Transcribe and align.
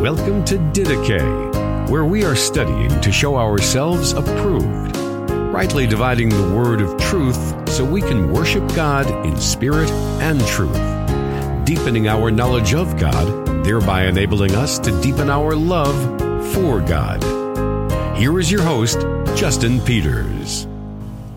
Welcome 0.00 0.44
to 0.44 0.58
Didache, 0.58 1.88
where 1.88 2.04
we 2.04 2.22
are 2.22 2.36
studying 2.36 3.00
to 3.00 3.10
show 3.10 3.36
ourselves 3.36 4.12
approved, 4.12 4.94
rightly 5.30 5.86
dividing 5.86 6.28
the 6.28 6.54
word 6.54 6.82
of 6.82 7.00
truth 7.00 7.66
so 7.70 7.82
we 7.82 8.02
can 8.02 8.30
worship 8.30 8.62
God 8.74 9.06
in 9.26 9.38
spirit 9.38 9.90
and 10.20 10.38
truth, 10.48 10.76
deepening 11.64 12.08
our 12.08 12.30
knowledge 12.30 12.74
of 12.74 12.98
God, 12.98 13.64
thereby 13.64 14.04
enabling 14.04 14.54
us 14.54 14.78
to 14.80 15.00
deepen 15.00 15.30
our 15.30 15.56
love 15.56 15.96
for 16.52 16.82
God. 16.82 17.24
Here 18.18 18.38
is 18.38 18.52
your 18.52 18.62
host, 18.62 19.00
Justin 19.34 19.80
Peters. 19.80 20.68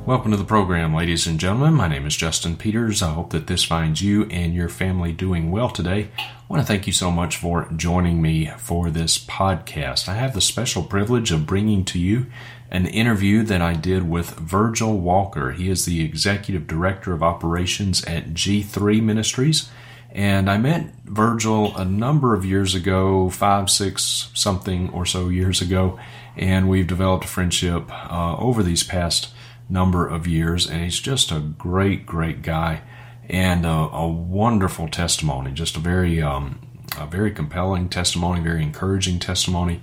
Welcome 0.06 0.32
to 0.32 0.38
the 0.38 0.44
program, 0.44 0.96
ladies 0.96 1.28
and 1.28 1.40
gentlemen. 1.40 1.76
My 1.76 1.88
name 1.88 2.08
is 2.08 2.16
Justin 2.16 2.56
Peters. 2.56 3.04
I 3.04 3.14
hope 3.14 3.30
that 3.30 3.46
this 3.46 3.64
finds 3.64 4.02
you 4.02 4.24
and 4.26 4.56
your 4.56 4.70
family 4.70 5.12
doing 5.12 5.52
well 5.52 5.70
today. 5.70 6.10
I 6.18 6.32
want 6.48 6.64
to 6.64 6.68
thank 6.68 6.88
you 6.88 6.94
so 6.94 7.12
much 7.12 7.38
for 7.38 7.68
joining 7.76 8.20
me 8.20 8.50
for 8.58 8.90
this 8.90 9.24
podcast. 9.24 10.10
I 10.10 10.16
have 10.16 10.34
the 10.34 10.42
special 10.42 10.82
privilege 10.82 11.32
of 11.32 11.46
bringing 11.46 11.86
to 11.86 12.00
you 12.00 12.26
an 12.72 12.88
interview 12.88 13.44
that 13.44 13.62
I 13.62 13.74
did 13.74 14.10
with 14.10 14.32
Virgil 14.32 14.98
Walker. 14.98 15.52
He 15.52 15.70
is 15.70 15.86
the 15.86 16.04
Executive 16.04 16.66
Director 16.66 17.14
of 17.14 17.22
Operations 17.22 18.04
at 18.06 18.34
G3 18.34 19.04
Ministries. 19.04 19.70
And 20.12 20.50
I 20.50 20.58
met 20.58 20.92
Virgil 21.06 21.76
a 21.78 21.86
number 21.86 22.34
of 22.34 22.46
years 22.46 22.74
ago, 22.74 23.30
five, 23.30 23.70
six 23.70 24.32
something 24.34 24.90
or 24.90 25.06
so 25.06 25.30
years 25.30 25.62
ago, 25.62 26.00
and 26.36 26.68
we've 26.68 26.88
developed 26.88 27.26
a 27.26 27.28
friendship 27.28 27.84
uh, 28.12 28.36
over 28.38 28.64
these 28.64 28.82
past 28.82 29.30
number 29.70 30.08
of 30.08 30.28
years, 30.28 30.68
and 30.68 30.84
he's 30.84 31.00
just 31.00 31.32
a 31.32 31.40
great, 31.40 32.06
great 32.06 32.42
guy 32.42 32.82
and 33.30 33.66
a, 33.66 33.70
a 33.70 34.08
wonderful 34.08 34.88
testimony. 34.88 35.52
Just 35.52 35.78
a 35.78 35.80
very, 35.80 36.22
um, 36.22 36.60
a 36.98 37.06
very 37.06 37.32
compelling 37.32 37.88
testimony, 37.88 38.42
very 38.42 38.64
encouraging 38.64 39.20
testimony. 39.20 39.82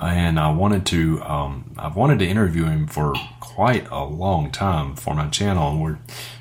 And 0.00 0.38
I 0.38 0.52
wanted 0.52 0.86
to, 0.86 1.20
um, 1.22 1.74
I've 1.76 1.96
wanted 1.96 2.20
to 2.20 2.26
interview 2.26 2.64
him 2.64 2.86
for 2.86 3.14
quite 3.40 3.88
a 3.90 4.04
long 4.04 4.52
time 4.52 4.94
for 4.94 5.14
my 5.14 5.28
channel, 5.28 5.72
and 5.72 5.82
we're 5.82 5.98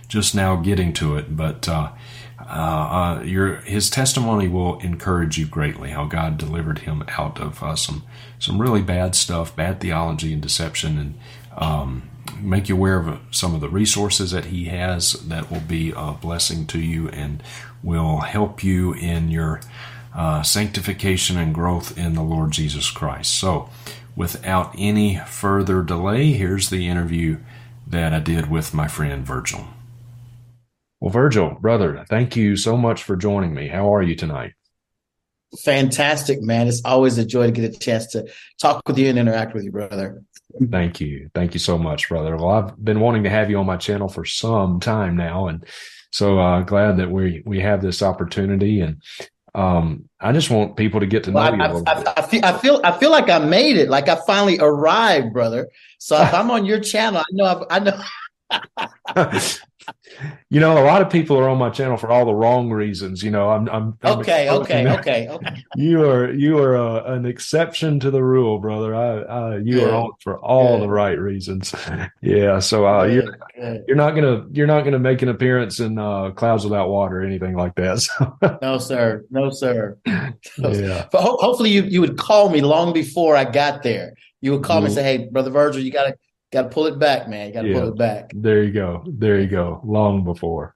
just 0.07 0.35
now 0.35 0.55
getting 0.57 0.93
to 0.93 1.17
it. 1.17 1.35
But 1.35 1.67
uh, 1.67 1.91
uh, 2.39 2.43
uh, 2.43 3.23
your 3.23 3.55
his 3.57 3.89
testimony 3.89 4.47
will 4.47 4.79
encourage 4.79 5.37
you 5.37 5.47
greatly. 5.47 5.89
How 5.89 6.05
God 6.05 6.37
delivered 6.37 6.79
him 6.79 7.03
out 7.09 7.41
of 7.41 7.63
uh, 7.63 7.75
some 7.75 8.03
some 8.37 8.61
really 8.61 8.83
bad 8.83 9.15
stuff, 9.15 9.55
bad 9.55 9.81
theology 9.81 10.31
and 10.33 10.41
deception, 10.41 10.97
and 10.99 11.19
um, 11.57 12.09
make 12.41 12.69
you 12.69 12.75
aware 12.75 12.99
of 12.99 13.19
some 13.31 13.55
of 13.55 13.61
the 13.61 13.69
resources 13.69 14.31
that 14.31 14.45
he 14.45 14.65
has 14.65 15.13
that 15.13 15.51
will 15.51 15.61
be 15.61 15.93
a 15.95 16.13
blessing 16.13 16.65
to 16.67 16.79
you 16.79 17.09
and 17.09 17.41
will 17.83 18.19
help 18.19 18.63
you 18.63 18.93
in 18.93 19.29
your 19.29 19.61
uh, 20.15 20.41
sanctification 20.41 21.37
and 21.37 21.53
growth 21.53 21.97
in 21.97 22.13
the 22.13 22.23
Lord 22.23 22.51
Jesus 22.51 22.89
Christ. 22.89 23.37
So, 23.37 23.69
without 24.15 24.73
any 24.77 25.19
further 25.27 25.83
delay, 25.83 26.31
here's 26.31 26.69
the 26.69 26.87
interview 26.87 27.37
that 27.85 28.13
I 28.13 28.19
did 28.19 28.49
with 28.49 28.73
my 28.73 28.87
friend 28.87 29.25
Virgil. 29.25 29.67
Well, 30.99 31.11
Virgil, 31.11 31.57
brother, 31.61 32.03
thank 32.09 32.35
you 32.35 32.57
so 32.57 32.75
much 32.75 33.03
for 33.03 33.15
joining 33.15 33.53
me. 33.53 33.67
How 33.67 33.93
are 33.93 34.01
you 34.01 34.15
tonight? 34.15 34.53
Fantastic, 35.63 36.41
man. 36.41 36.67
It's 36.67 36.81
always 36.83 37.17
a 37.17 37.25
joy 37.25 37.45
to 37.45 37.51
get 37.51 37.75
a 37.75 37.79
chance 37.79 38.07
to 38.07 38.27
talk 38.59 38.81
with 38.87 38.97
you 38.97 39.07
and 39.07 39.17
interact 39.17 39.53
with 39.53 39.63
you, 39.63 39.71
brother. 39.71 40.23
Thank 40.71 41.01
you. 41.01 41.29
Thank 41.33 41.53
you 41.53 41.59
so 41.59 41.77
much, 41.77 42.09
brother. 42.09 42.35
Well, 42.35 42.49
I've 42.49 42.83
been 42.83 42.99
wanting 42.99 43.23
to 43.23 43.29
have 43.29 43.49
you 43.49 43.57
on 43.57 43.65
my 43.65 43.77
channel 43.77 44.07
for 44.07 44.25
some 44.25 44.79
time 44.79 45.15
now. 45.15 45.47
And 45.47 45.65
so 46.11 46.39
uh, 46.39 46.61
glad 46.61 46.97
that 46.97 47.11
we, 47.11 47.43
we 47.45 47.59
have 47.59 47.81
this 47.81 48.01
opportunity. 48.01 48.81
And 48.81 49.01
um, 49.53 50.09
I 50.19 50.31
just 50.31 50.49
want 50.49 50.77
people 50.77 50.99
to 50.99 51.05
get 51.05 51.25
to 51.25 51.31
know 51.31 51.39
well, 51.41 51.77
you. 51.77 51.83
I, 51.85 51.91
I, 51.91 52.13
I, 52.17 52.21
feel, 52.21 52.45
I 52.45 52.57
feel, 52.57 52.81
I 52.83 52.97
feel 52.97 53.11
like 53.11 53.29
I 53.29 53.39
made 53.39 53.77
it. 53.77 53.89
Like 53.89 54.07
I 54.07 54.17
finally 54.25 54.57
arrived, 54.59 55.33
brother. 55.33 55.67
So 55.99 56.21
if 56.21 56.33
I'm 56.33 56.49
on 56.49 56.65
your 56.65 56.79
channel, 56.79 57.19
I 57.19 57.25
know, 57.31 57.45
I've, 57.45 57.63
I 57.69 57.79
know. 57.79 59.47
you 60.49 60.59
know, 60.59 60.77
a 60.77 60.85
lot 60.85 61.01
of 61.01 61.09
people 61.09 61.37
are 61.37 61.49
on 61.49 61.57
my 61.57 61.69
channel 61.69 61.97
for 61.97 62.09
all 62.09 62.25
the 62.25 62.33
wrong 62.33 62.71
reasons. 62.71 63.23
You 63.23 63.31
know, 63.31 63.49
I'm, 63.49 63.67
I'm, 63.69 63.97
I'm 64.03 64.19
okay, 64.19 64.49
okay, 64.49 64.87
okay, 64.99 65.27
okay. 65.29 65.63
You 65.75 66.03
are, 66.09 66.31
you 66.31 66.57
are 66.59 66.75
a, 66.75 67.13
an 67.13 67.25
exception 67.25 67.99
to 68.01 68.11
the 68.11 68.23
rule, 68.23 68.59
brother. 68.59 68.95
I, 68.95 69.21
I 69.21 69.57
you 69.57 69.75
good. 69.75 69.89
are 69.89 69.95
on 69.95 70.11
for 70.19 70.39
all 70.39 70.77
good. 70.77 70.83
the 70.83 70.89
right 70.89 71.19
reasons. 71.19 71.73
yeah. 72.21 72.59
So, 72.59 72.85
uh, 72.85 73.05
good. 73.05 73.13
you're, 73.57 73.79
you're 73.87 73.97
not 73.97 74.11
gonna, 74.11 74.45
you're 74.51 74.67
not 74.67 74.83
gonna 74.83 74.99
make 74.99 75.21
an 75.21 75.29
appearance 75.29 75.79
in 75.79 75.97
uh, 75.97 76.31
Clouds 76.31 76.63
Without 76.63 76.89
Water 76.89 77.21
or 77.21 77.23
anything 77.23 77.55
like 77.55 77.75
that. 77.75 77.87
So. 78.07 78.37
no, 78.61 78.77
sir. 78.77 79.25
No, 79.31 79.49
sir. 79.49 79.97
yeah. 80.05 81.07
But 81.11 81.21
ho- 81.21 81.37
hopefully, 81.39 81.71
you 81.71 81.83
you 81.83 81.99
would 82.01 82.17
call 82.17 82.49
me 82.49 82.61
long 82.61 82.93
before 82.93 83.35
I 83.35 83.43
got 83.43 83.83
there. 83.83 84.13
You 84.41 84.51
would 84.51 84.63
call 84.63 84.77
mm-hmm. 84.77 84.85
me 84.85 84.87
and 84.87 84.95
say, 84.95 85.03
"Hey, 85.03 85.29
brother 85.29 85.49
Virgil, 85.49 85.81
you 85.81 85.91
gotta." 85.91 86.17
Got 86.51 86.63
to 86.63 86.69
pull 86.69 86.85
it 86.85 86.97
back, 86.97 87.27
man. 87.27 87.51
Got 87.51 87.63
to 87.63 87.67
yeah. 87.69 87.79
pull 87.79 87.89
it 87.89 87.97
back. 87.97 88.31
There 88.33 88.63
you 88.63 88.71
go. 88.71 89.03
There 89.05 89.39
you 89.39 89.47
go. 89.47 89.81
Long 89.83 90.23
before. 90.23 90.75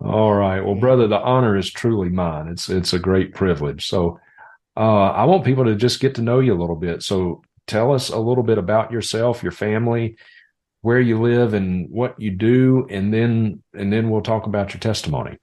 All 0.00 0.34
right. 0.34 0.60
Well, 0.60 0.74
brother, 0.74 1.06
the 1.06 1.18
honor 1.18 1.56
is 1.56 1.70
truly 1.70 2.10
mine. 2.10 2.48
It's 2.48 2.68
it's 2.68 2.92
a 2.92 2.98
great 2.98 3.34
privilege. 3.34 3.86
So, 3.88 4.20
uh, 4.76 5.10
I 5.10 5.24
want 5.24 5.44
people 5.44 5.64
to 5.64 5.74
just 5.74 6.00
get 6.00 6.16
to 6.16 6.22
know 6.22 6.40
you 6.40 6.52
a 6.52 6.60
little 6.60 6.76
bit. 6.76 7.02
So, 7.02 7.42
tell 7.66 7.94
us 7.94 8.10
a 8.10 8.18
little 8.18 8.42
bit 8.42 8.58
about 8.58 8.92
yourself, 8.92 9.42
your 9.42 9.52
family, 9.52 10.18
where 10.82 11.00
you 11.00 11.18
live, 11.18 11.54
and 11.54 11.88
what 11.88 12.20
you 12.20 12.32
do, 12.32 12.86
and 12.90 13.14
then 13.14 13.62
and 13.72 13.90
then 13.90 14.10
we'll 14.10 14.20
talk 14.20 14.44
about 14.44 14.74
your 14.74 14.80
testimony. 14.80 15.38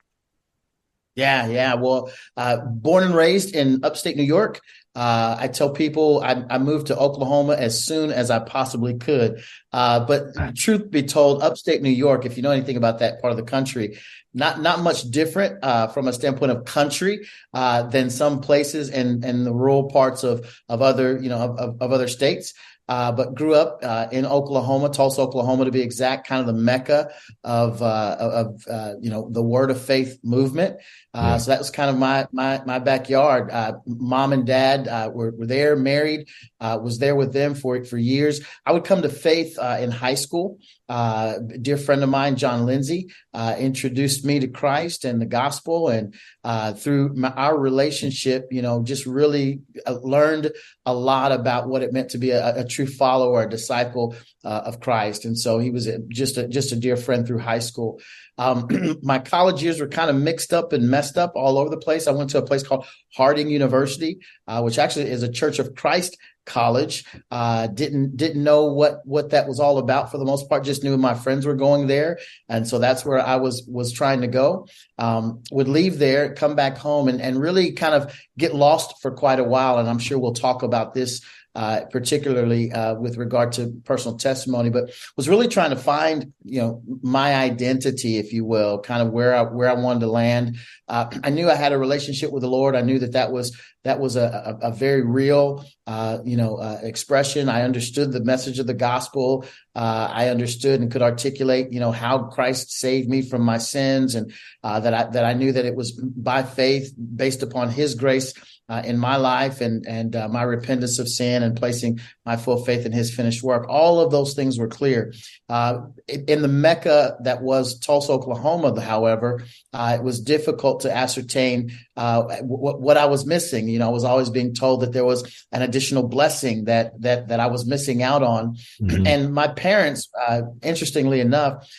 Yeah, 1.16 1.47
yeah. 1.47 1.73
Well, 1.73 2.12
uh, 2.38 2.58
born 2.58 3.03
and 3.03 3.16
raised 3.16 3.56
in 3.56 3.84
upstate 3.84 4.16
New 4.16 4.23
York. 4.23 4.62
Uh, 4.94 5.38
I 5.40 5.47
tell 5.47 5.69
people 5.69 6.22
I, 6.22 6.44
I, 6.50 6.57
moved 6.57 6.88
to 6.88 6.97
Oklahoma 6.97 7.53
as 7.53 7.85
soon 7.85 8.12
as 8.12 8.29
I 8.29 8.40
possibly 8.40 8.97
could. 8.97 9.41
Uh, 9.72 10.06
but 10.06 10.56
truth 10.57 10.91
be 10.91 11.03
told, 11.03 11.41
upstate 11.41 11.81
New 11.81 11.90
York, 11.90 12.25
if 12.25 12.35
you 12.35 12.44
know 12.44 12.52
anything 12.52 12.75
about 12.75 13.00
that 13.00 13.22
part 13.22 13.31
of 13.31 13.38
the 13.38 13.44
country, 13.44 14.00
not 14.34 14.62
not 14.62 14.81
much 14.81 15.09
different 15.09 15.63
uh, 15.63 15.88
from 15.88 16.09
a 16.09 16.13
standpoint 16.13 16.52
of 16.52 16.66
country 16.66 17.25
uh, 17.53 17.84
than 17.84 18.09
some 18.09 18.41
places 18.41 18.90
and 18.90 19.24
in 19.24 19.46
the 19.46 19.53
rural 19.53 19.90
parts 19.90 20.24
of 20.24 20.62
of 20.68 20.81
other 20.81 21.18
you 21.22 21.29
know 21.29 21.40
of, 21.40 21.81
of 21.81 21.91
other 21.94 22.08
states 22.08 22.53
uh, 22.91 23.09
but 23.09 23.34
grew 23.34 23.56
up 23.56 23.79
uh, 23.84 24.07
in 24.12 24.25
Oklahoma, 24.25 24.90
Tulsa, 24.90 25.22
Oklahoma, 25.22 25.63
to 25.63 25.72
be 25.72 25.81
exact, 25.81 26.28
kind 26.28 26.41
of 26.41 26.46
the 26.46 26.62
mecca 26.62 27.09
of 27.41 27.81
uh, 27.81 28.18
of 28.19 28.68
uh, 28.69 28.96
you 29.00 29.09
know 29.09 29.29
the 29.31 29.41
Word 29.41 29.72
of 29.72 29.79
Faith 29.79 30.19
movement. 30.25 30.75
Uh, 31.13 31.22
yeah. 31.24 31.38
So 31.38 31.52
that 31.52 31.59
was 31.59 31.72
kind 31.72 31.90
of 31.90 31.97
my 31.97 32.28
my 32.34 32.62
my 32.66 32.79
backyard. 32.79 33.50
Uh, 33.50 33.75
mom 33.85 34.34
and 34.34 34.46
dad 34.46 34.88
were, 35.13 35.31
were 35.31 35.46
there, 35.46 35.78
married, 35.78 36.28
was 36.59 37.00
there 37.00 37.16
with 37.16 37.31
them 37.31 37.56
for 37.56 37.81
for 37.85 37.97
years. 37.97 38.41
I 38.66 38.74
would 38.74 38.84
come 38.84 39.03
to 39.03 39.09
faith 39.09 39.58
in 39.58 39.90
high 39.90 40.16
school. 40.16 40.59
Uh, 40.91 41.40
dear 41.62 41.78
friend 41.78 42.03
of 42.03 42.09
mine, 42.09 42.35
John 42.35 42.66
Lindsay, 42.66 43.07
uh, 43.34 43.56
introduced 43.57 44.25
me 44.25 44.41
to 44.41 44.47
Christ 44.50 45.06
and 45.06 45.22
the 45.22 45.25
gospel. 45.25 45.88
And 45.88 46.13
uh, 46.44 46.74
through 46.74 47.16
my, 47.16 47.29
our 47.29 47.57
relationship, 47.57 48.50
you 48.52 48.62
know, 48.62 48.84
just 48.84 49.06
really 49.06 49.62
uh, 49.88 50.00
learned 50.02 50.52
a 50.85 50.94
lot 50.94 51.31
about 51.31 51.69
what 51.69 51.81
it 51.81 51.94
meant 51.94 52.09
to 52.09 52.18
be 52.18 52.31
a, 52.31 52.59
a 52.59 52.66
true 52.66 52.88
follower, 52.88 53.44
a 53.44 53.50
disciple 53.50 54.18
uh, 54.44 54.63
of 54.66 54.81
Christ. 54.81 55.24
And 55.24 55.40
so 55.40 55.59
he 55.59 55.72
was 55.72 55.88
just 56.09 56.35
a, 56.35 56.46
just 56.50 56.74
a 56.74 56.75
dear 56.75 56.97
friend 56.97 57.25
through 57.25 57.40
high 57.40 57.59
school. 57.59 58.02
Um, 58.38 58.68
my 59.02 59.19
college 59.19 59.63
years 59.63 59.79
were 59.79 59.88
kind 59.88 60.09
of 60.09 60.18
mixed 60.18 60.53
up 60.53 60.73
and 60.73 60.90
messed 60.90 61.18
up 61.18 61.31
all 61.38 61.58
over 61.58 61.69
the 61.69 61.78
place. 61.78 62.06
I 62.06 62.12
went 62.12 62.31
to 62.31 62.38
a 62.38 62.46
place 62.46 62.63
called 62.63 62.85
Harding 63.16 63.50
University, 63.50 64.19
which 64.59 64.78
actually 64.78 65.09
is 65.09 65.23
a 65.23 65.31
Church 65.31 65.58
of 65.58 65.73
Christ 65.73 66.18
college. 66.46 67.06
Uh, 67.29 67.68
didn't 67.68 68.18
didn't 68.18 68.44
know 68.44 68.66
what 68.66 69.02
what 69.06 69.29
that 69.31 69.47
was 69.47 69.59
all 69.59 69.78
about 69.78 70.12
for 70.12 70.18
the 70.18 70.25
most 70.25 70.50
part. 70.50 70.63
Just 70.63 70.84
knew 70.84 70.97
my 70.97 71.13
friends 71.13 71.46
were 71.46 71.56
going 71.56 71.88
there, 71.88 72.19
and 72.50 72.68
so 72.68 72.79
that's 72.79 73.06
where 73.06 73.19
I 73.19 73.38
was 73.38 73.63
was 73.68 73.91
trying 73.91 74.22
to 74.22 74.28
go. 74.28 74.68
Um, 74.97 75.44
would 75.52 75.68
leave 75.68 76.00
there, 76.00 76.34
come 76.34 76.56
back 76.56 76.78
home, 76.78 77.07
and 77.07 77.22
and 77.22 77.40
really 77.40 77.73
kind 77.73 77.96
of 77.96 78.16
get 78.38 78.55
lost 78.55 79.02
for 79.02 79.11
quite 79.11 79.40
a 79.40 79.43
while. 79.43 79.78
And 79.78 79.90
I'm 79.90 79.99
sure 79.99 80.20
we'll 80.20 80.34
talk 80.34 80.64
about 80.64 80.93
this 80.93 81.22
uh, 81.53 81.82
particularly 81.92 82.72
uh, 82.72 82.96
with 82.96 83.18
regard 83.18 83.52
to 83.53 83.74
personal 83.84 84.18
testimony, 84.18 84.70
but 84.70 84.92
was 85.18 85.28
really 85.28 85.48
trying 85.48 85.72
to 85.72 85.76
find, 85.76 86.32
you 86.44 86.62
know, 86.62 86.82
my 87.02 87.36
identity, 87.36 88.18
if 88.18 88.32
you 88.32 88.46
will, 88.46 88.80
kind 88.80 89.02
of 89.02 89.12
where 89.12 89.36
I 89.36 89.42
where 89.44 89.70
I 89.70 89.74
wanted 89.74 90.02
to 90.02 90.08
land. 90.08 90.58
Uh, 90.88 91.09
I 91.24 91.30
knew 91.30 91.50
I 91.50 91.56
had 91.56 91.74
a 91.74 91.78
relationship 91.78 92.32
with 92.32 92.42
the 92.42 92.50
Lord. 92.50 92.76
I 92.76 92.82
knew 92.82 93.00
that 93.00 93.14
that 93.14 93.32
was 93.32 93.59
that 93.84 94.00
was 94.00 94.16
a, 94.16 94.59
a, 94.62 94.68
a 94.68 94.72
very 94.72 95.02
real, 95.02 95.66
uh, 95.88 96.20
you 96.24 96.38
know, 96.38 96.56
uh, 96.56 96.80
expression. 96.84 97.50
I 97.50 97.64
understood 97.64 98.12
the 98.12 98.24
message 98.24 98.59
of 98.59 98.68
the 98.68 98.74
gospel. 98.74 99.44
Uh, 99.76 100.08
I 100.09 100.30
understood 100.30 100.80
and 100.80 100.92
could 100.92 101.02
articulate, 101.02 101.74
you 101.74 101.80
know, 101.80 101.92
how 101.92 102.26
Christ 102.26 102.72
saved 102.72 103.09
me 103.09 103.24
from 103.24 103.42
my 103.42 103.58
sins, 103.58 104.16
and 104.16 104.32
that 104.64 104.94
I 104.94 105.04
that 105.12 105.26
I 105.26 105.34
knew 105.34 105.52
that 105.52 105.66
it 105.66 105.76
was 105.76 105.92
by 105.92 106.44
faith, 106.44 106.94
based 106.97 107.44
upon 107.44 107.72
His 107.72 107.96
grace 107.96 108.34
uh, 108.72 108.81
in 108.85 108.97
my 108.97 109.17
life 109.17 109.59
and 109.59 109.85
and 109.85 110.16
uh, 110.16 110.29
my 110.29 110.43
repentance 110.43 110.97
of 110.97 111.09
sin 111.09 111.43
and 111.43 111.58
placing 111.58 111.99
my 112.25 112.37
full 112.37 112.63
faith 112.63 112.85
in 112.85 112.93
His 112.93 113.13
finished 113.13 113.43
work. 113.43 113.66
All 113.67 113.99
of 113.99 114.11
those 114.11 114.34
things 114.34 114.58
were 114.58 114.69
clear. 114.69 115.13
Uh, 115.49 115.87
in 116.08 116.41
the 116.41 116.47
Mecca 116.47 117.17
that 117.23 117.41
was 117.41 117.78
Tulsa, 117.79 118.13
Oklahoma, 118.13 118.79
however, 118.79 119.43
uh, 119.73 119.97
it 119.99 120.03
was 120.03 120.22
difficult 120.22 120.81
to 120.81 120.96
ascertain 120.96 121.73
uh, 121.97 122.22
w- 122.22 122.47
what 122.47 122.96
I 122.96 123.08
was 123.08 123.25
missing. 123.25 123.67
You 123.67 123.79
know, 123.79 123.87
I 123.87 123.91
was 123.91 124.05
always 124.05 124.29
being 124.29 124.53
told 124.53 124.81
that 124.81 124.93
there 124.93 125.05
was 125.05 125.46
an 125.52 125.61
additional 125.61 126.08
blessing 126.08 126.66
that 126.66 127.02
that 127.02 127.28
that 127.28 127.41
I 127.41 127.47
was 127.47 127.66
missing 127.66 128.02
out 128.02 128.23
on. 128.23 128.55
Mm-hmm. 128.81 129.05
And 129.05 129.34
my 129.34 129.49
parents, 129.49 130.09
uh, 130.28 130.43
interestingly 130.61 131.19
enough, 131.19 131.69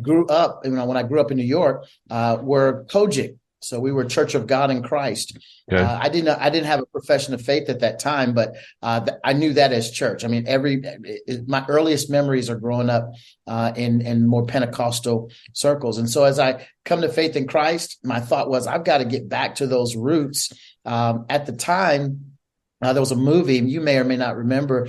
grew 0.00 0.26
up. 0.28 0.60
You 0.64 0.70
know, 0.70 0.86
when 0.86 0.96
I 0.96 1.02
grew 1.02 1.20
up 1.20 1.32
in 1.32 1.36
New 1.36 1.42
York, 1.42 1.84
were 2.08 2.84
COGIC 2.88 3.38
so 3.64 3.78
we 3.78 3.92
were 3.92 4.04
Church 4.04 4.34
of 4.34 4.46
God 4.46 4.70
in 4.70 4.82
Christ. 4.82 5.38
Okay. 5.72 5.82
Uh, 5.82 5.98
I 6.00 6.08
didn't 6.08 6.28
I 6.40 6.50
didn't 6.50 6.66
have 6.66 6.80
a 6.80 6.86
profession 6.86 7.34
of 7.34 7.42
faith 7.42 7.68
at 7.68 7.80
that 7.80 7.98
time, 7.98 8.34
but 8.34 8.54
uh, 8.82 9.00
th- 9.00 9.18
I 9.24 9.32
knew 9.32 9.52
that 9.54 9.72
as 9.72 9.90
church. 9.90 10.24
I 10.24 10.28
mean, 10.28 10.44
every 10.46 10.82
it, 10.82 11.48
my 11.48 11.64
earliest 11.68 12.10
memories 12.10 12.50
are 12.50 12.56
growing 12.56 12.90
up 12.90 13.10
uh, 13.46 13.72
in 13.76 14.00
in 14.00 14.26
more 14.26 14.44
Pentecostal 14.44 15.30
circles, 15.52 15.98
and 15.98 16.10
so 16.10 16.24
as 16.24 16.38
I 16.38 16.66
come 16.84 17.02
to 17.02 17.08
faith 17.08 17.36
in 17.36 17.46
Christ, 17.46 17.98
my 18.02 18.20
thought 18.20 18.50
was 18.50 18.66
I've 18.66 18.84
got 18.84 18.98
to 18.98 19.04
get 19.04 19.28
back 19.28 19.56
to 19.56 19.66
those 19.66 19.96
roots. 19.96 20.52
Um, 20.84 21.26
at 21.28 21.46
the 21.46 21.52
time, 21.52 22.32
uh, 22.82 22.92
there 22.92 23.02
was 23.02 23.12
a 23.12 23.16
movie 23.16 23.58
you 23.58 23.80
may 23.80 23.98
or 23.98 24.04
may 24.04 24.16
not 24.16 24.36
remember 24.36 24.88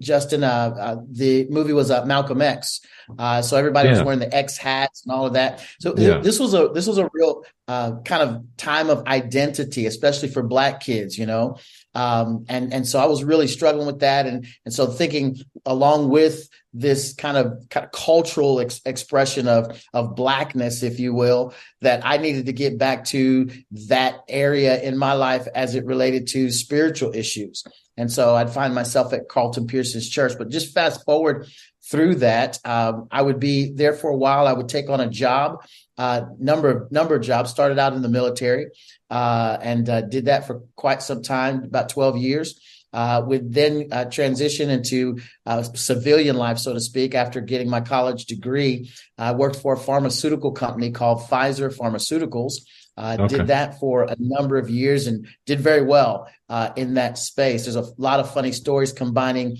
Justin, 0.00 0.44
uh, 0.44 0.74
uh, 0.78 0.96
the 1.10 1.46
movie 1.48 1.72
was 1.72 1.90
Malcolm 1.90 2.42
X, 2.42 2.80
Uh 3.18 3.40
so 3.42 3.56
everybody 3.56 3.88
yeah. 3.88 3.94
was 3.94 4.02
wearing 4.02 4.20
the 4.20 4.34
X 4.34 4.58
hats 4.58 5.04
and 5.04 5.14
all 5.14 5.26
of 5.26 5.32
that. 5.32 5.64
So 5.80 5.94
yeah. 5.96 6.18
this 6.18 6.38
was 6.38 6.54
a 6.54 6.68
this 6.68 6.86
was 6.86 6.98
a 6.98 7.08
real 7.14 7.44
uh 7.68 8.00
kind 8.04 8.22
of 8.22 8.44
time 8.56 8.90
of 8.90 9.06
identity, 9.06 9.86
especially 9.86 10.28
for 10.28 10.42
Black 10.42 10.80
kids, 10.80 11.18
you 11.18 11.26
know. 11.26 11.56
Um, 11.94 12.44
and 12.48 12.72
and 12.72 12.86
so 12.86 12.98
I 12.98 13.06
was 13.06 13.22
really 13.22 13.46
struggling 13.46 13.86
with 13.86 14.00
that, 14.00 14.26
and 14.26 14.46
and 14.64 14.74
so 14.74 14.86
thinking 14.86 15.36
along 15.64 16.08
with 16.08 16.48
this 16.72 17.14
kind 17.14 17.36
of, 17.36 17.68
kind 17.70 17.86
of 17.86 17.92
cultural 17.92 18.60
ex- 18.60 18.80
expression 18.84 19.46
of 19.46 19.80
of 19.92 20.16
blackness, 20.16 20.82
if 20.82 20.98
you 20.98 21.14
will, 21.14 21.54
that 21.80 22.04
I 22.04 22.16
needed 22.16 22.46
to 22.46 22.52
get 22.52 22.78
back 22.78 23.04
to 23.06 23.48
that 23.88 24.16
area 24.28 24.82
in 24.82 24.98
my 24.98 25.12
life 25.12 25.46
as 25.54 25.74
it 25.74 25.84
related 25.84 26.26
to 26.28 26.50
spiritual 26.50 27.14
issues. 27.14 27.64
And 27.96 28.10
so 28.10 28.34
I'd 28.34 28.50
find 28.50 28.74
myself 28.74 29.12
at 29.12 29.28
Carlton 29.28 29.66
Pearson's 29.66 30.08
church. 30.08 30.32
But 30.36 30.50
just 30.50 30.74
fast 30.74 31.04
forward 31.04 31.46
through 31.90 32.16
that, 32.16 32.58
um, 32.64 33.06
I 33.10 33.22
would 33.22 33.38
be 33.38 33.72
there 33.72 33.92
for 33.92 34.10
a 34.10 34.16
while. 34.16 34.46
I 34.46 34.52
would 34.52 34.68
take 34.68 34.90
on 34.90 35.00
a 35.00 35.08
job, 35.08 35.64
uh, 35.96 36.22
number 36.38 36.70
of 36.70 36.92
number 36.92 37.14
of 37.14 37.22
jobs. 37.22 37.50
Started 37.50 37.78
out 37.78 37.92
in 37.92 38.02
the 38.02 38.08
military, 38.08 38.66
uh, 39.10 39.58
and 39.60 39.88
uh, 39.88 40.00
did 40.02 40.26
that 40.26 40.46
for 40.46 40.62
quite 40.76 41.02
some 41.02 41.22
time, 41.22 41.64
about 41.64 41.88
twelve 41.88 42.16
years. 42.16 42.60
Uh, 42.92 43.20
would 43.26 43.52
then 43.52 43.88
uh, 43.90 44.04
transition 44.04 44.70
into 44.70 45.18
uh, 45.46 45.64
civilian 45.64 46.36
life, 46.36 46.58
so 46.58 46.72
to 46.72 46.80
speak, 46.80 47.12
after 47.12 47.40
getting 47.40 47.68
my 47.68 47.80
college 47.80 48.26
degree. 48.26 48.88
I 49.18 49.32
worked 49.32 49.56
for 49.56 49.74
a 49.74 49.76
pharmaceutical 49.76 50.52
company 50.52 50.92
called 50.92 51.22
Pfizer 51.22 51.76
Pharmaceuticals. 51.76 52.52
Uh, 52.96 53.16
okay. 53.18 53.38
Did 53.38 53.46
that 53.48 53.80
for 53.80 54.04
a 54.04 54.14
number 54.20 54.56
of 54.58 54.70
years 54.70 55.08
and 55.08 55.26
did 55.44 55.58
very 55.58 55.82
well 55.82 56.28
uh, 56.48 56.70
in 56.76 56.94
that 56.94 57.18
space. 57.18 57.64
There's 57.64 57.74
a 57.74 57.90
lot 57.98 58.20
of 58.20 58.32
funny 58.32 58.52
stories 58.52 58.92
combining 58.92 59.56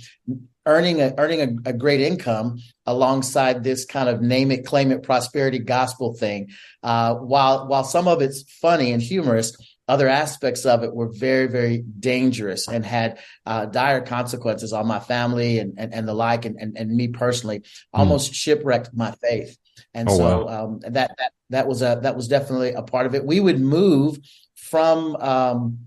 earning 0.67 1.01
a, 1.01 1.15
earning 1.19 1.41
a, 1.41 1.71
a, 1.71 1.73
great 1.73 2.01
income 2.01 2.59
alongside 2.87 3.63
this 3.63 3.85
kind 3.85 4.09
of 4.09 4.23
name 4.23 4.51
it, 4.51 4.65
claim 4.65 4.91
it, 4.91 5.03
prosperity 5.03 5.59
gospel 5.59 6.15
thing. 6.15 6.51
Uh, 6.83 7.15
while 7.15 7.67
while 7.67 7.85
some 7.85 8.09
of 8.09 8.23
it's 8.23 8.43
funny 8.61 8.93
and 8.93 9.03
humorous, 9.03 9.57
other 9.89 10.09
aspects 10.09 10.65
of 10.65 10.83
it 10.83 10.95
were 10.95 11.09
very 11.09 11.47
very 11.47 11.79
dangerous 11.99 12.69
and 12.69 12.85
had 12.85 13.19
uh, 13.47 13.67
dire 13.67 14.01
consequences 14.01 14.73
on 14.73 14.87
my 14.87 15.01
family 15.01 15.59
and 15.59 15.75
and, 15.77 15.93
and 15.93 16.09
the 16.09 16.15
like 16.15 16.45
and, 16.45 16.57
and, 16.59 16.77
and 16.77 16.91
me 16.91 17.09
personally. 17.09 17.61
Mm. 17.61 17.65
Almost 17.95 18.35
shipwrecked 18.35 18.91
my 18.95 19.13
faith. 19.23 19.59
And 19.93 20.09
oh, 20.09 20.17
so 20.17 20.45
wow. 20.47 20.65
um, 20.65 20.81
that 20.81 21.15
that 21.19 21.33
that 21.51 21.67
was 21.67 21.83
a 21.83 22.01
that 22.03 22.17
was 22.17 22.29
definitely 22.29 22.73
a 22.73 22.83
part 22.83 23.07
of 23.07 23.15
it. 23.15 23.25
We 23.25 23.41
would 23.41 23.61
move 23.61 24.19
from 24.55 25.17
um, 25.17 25.79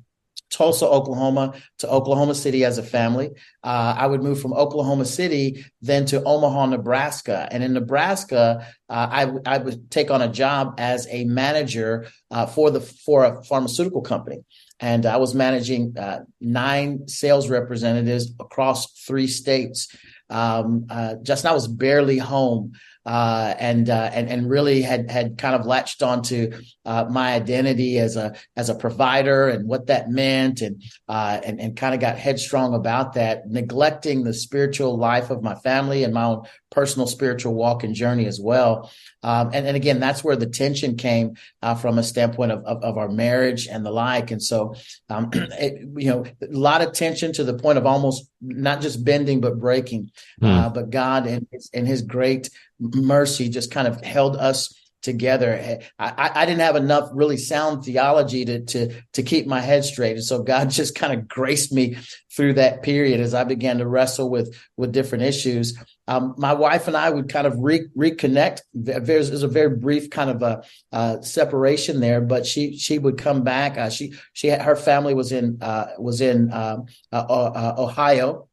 Tulsa, 0.50 0.86
Oklahoma 0.88 1.54
to 1.80 1.90
Oklahoma 1.90 2.36
City 2.36 2.64
as 2.64 2.78
a 2.78 2.84
family. 2.84 3.32
Uh, 3.64 3.96
I 3.98 4.08
would 4.08 4.24
move 4.24 4.42
from 4.42 4.54
Oklahoma 4.54 5.06
City 5.06 5.66
then 5.82 6.06
to 6.06 6.24
Omaha, 6.24 6.68
Nebraska. 6.68 7.48
And 7.52 7.64
in 7.64 7.74
Nebraska, 7.74 8.66
uh, 8.90 9.08
I, 9.12 9.26
w- 9.26 9.44
I 9.46 9.58
would 9.58 9.92
take 9.92 10.10
on 10.12 10.22
a 10.22 10.28
job 10.30 10.76
as 10.78 11.08
a 11.10 11.26
manager 11.26 12.08
uh, 12.32 12.46
for 12.46 12.72
the 12.72 12.82
for 12.82 13.26
a 13.26 13.44
pharmaceutical 13.44 14.02
company. 14.02 14.44
And 14.80 15.06
I 15.06 15.18
was 15.18 15.34
managing 15.34 15.98
uh, 15.98 16.20
nine 16.40 17.08
sales 17.08 17.50
representatives 17.50 18.32
across 18.40 18.92
three 19.06 19.28
states. 19.28 19.94
Um, 20.30 20.86
uh, 20.90 21.16
Justin, 21.24 21.52
I 21.52 21.54
was 21.54 21.68
barely 21.68 22.18
home 22.18 22.74
uh, 23.08 23.56
and 23.58 23.90
uh, 23.90 24.10
and 24.14 24.30
and 24.30 24.50
really 24.50 24.82
had 24.82 25.10
had 25.10 25.38
kind 25.38 25.56
of 25.56 25.66
latched 25.66 26.04
onto 26.04 26.52
uh, 26.84 27.06
my 27.10 27.34
identity 27.34 28.00
as 28.00 28.18
a 28.18 28.36
as 28.58 28.70
a 28.70 28.76
provider 28.76 29.48
and 29.48 29.66
what 29.66 29.88
that 29.88 30.10
meant, 30.10 30.62
and 30.62 30.84
uh, 31.08 31.40
and 31.46 31.62
and 31.62 31.78
kind 31.78 31.96
of 31.96 32.02
got 32.02 32.18
headstrong 32.18 32.74
about 32.76 33.14
that, 33.14 33.48
neglecting 33.48 34.26
the 34.26 34.34
spiritual 34.34 34.98
life 34.98 35.30
of 35.30 35.42
my 35.42 35.56
family 35.56 36.04
and 36.04 36.14
my 36.14 36.26
own 36.26 36.44
personal 36.70 37.08
spiritual 37.08 37.54
walk 37.54 37.84
and 37.84 37.96
journey 37.96 38.26
as 38.26 38.40
well. 38.40 38.92
Um, 39.24 39.52
and, 39.54 39.66
and 39.66 39.76
again, 39.76 40.00
that's 40.00 40.24
where 40.24 40.36
the 40.36 40.48
tension 40.48 40.96
came 40.96 41.36
uh, 41.62 41.76
from 41.76 41.98
a 41.98 42.04
standpoint 42.04 42.52
of, 42.52 42.64
of, 42.66 42.84
of, 42.84 42.98
our 42.98 43.10
marriage 43.10 43.68
and 43.68 43.86
the 43.86 43.92
like. 43.92 44.32
And 44.32 44.42
so, 44.42 44.76
um, 45.10 45.30
it, 45.34 45.82
you 45.96 46.10
know, 46.10 46.26
a 46.42 46.48
lot 46.52 46.82
of 46.82 46.94
tension 46.94 47.34
to 47.34 47.44
the 47.44 47.54
point 47.54 47.78
of 47.78 47.86
almost 47.86 48.30
not 48.42 48.82
just 48.82 49.04
bending, 49.04 49.42
but 49.42 49.60
breaking. 49.60 50.12
Mm. 50.42 50.66
Uh, 50.66 50.70
but 50.70 50.90
God 50.90 51.26
and 51.26 51.48
his, 51.52 51.70
and 51.74 51.88
his 51.88 52.02
great 52.02 52.50
mercy 52.80 53.50
just 53.50 53.72
kind 53.72 53.88
of 53.88 54.02
held 54.02 54.36
us 54.38 54.74
together. 55.08 55.80
I, 55.98 56.32
I, 56.36 56.46
didn't 56.46 56.60
have 56.60 56.76
enough 56.76 57.10
really 57.14 57.38
sound 57.38 57.86
theology 57.86 58.44
to, 58.44 58.60
to, 58.66 59.02
to 59.14 59.24
keep 59.24 59.48
my 59.48 59.62
head 59.62 59.86
straight. 59.86 60.18
And 60.18 60.24
so 60.24 60.44
God 60.44 60.70
just 60.80 60.96
kind 60.96 61.14
of 61.14 61.30
graced 61.30 61.72
me 61.72 61.98
through 62.36 62.56
that 62.56 62.84
period 62.84 63.22
as 63.22 63.34
I 63.34 63.46
began 63.46 63.78
to 63.78 63.88
wrestle 63.88 64.30
with, 64.30 64.54
with 64.76 64.92
different 64.92 65.24
issues. 65.24 65.80
Um, 66.10 66.36
my 66.38 66.54
wife 66.54 66.88
and 66.90 66.98
I 66.98 67.10
would 67.10 67.30
kind 67.30 67.48
of 67.48 67.56
re- 67.58 67.88
reconnect. 67.98 68.60
There's, 68.74 69.30
there's, 69.30 69.44
a 69.44 69.48
very 69.48 69.78
brief 69.78 70.10
kind 70.10 70.30
of 70.30 70.42
a, 70.42 70.64
uh, 70.92 71.22
separation 71.22 72.02
there, 72.02 72.22
but 72.22 72.46
she 72.46 72.78
she 72.78 72.98
would 72.98 73.18
come 73.18 73.44
back. 73.44 73.78
Uh, 73.78 73.90
she 73.90 74.14
she 74.32 74.48
had, 74.48 74.62
her 74.62 74.78
family 74.78 75.14
was 75.14 75.34
in 75.34 75.58
uh, 75.62 75.88
was 76.00 76.22
in 76.22 76.54
um, 76.54 76.86
uh, 77.12 77.18
uh, 77.18 77.76
Ohio. 77.78 78.48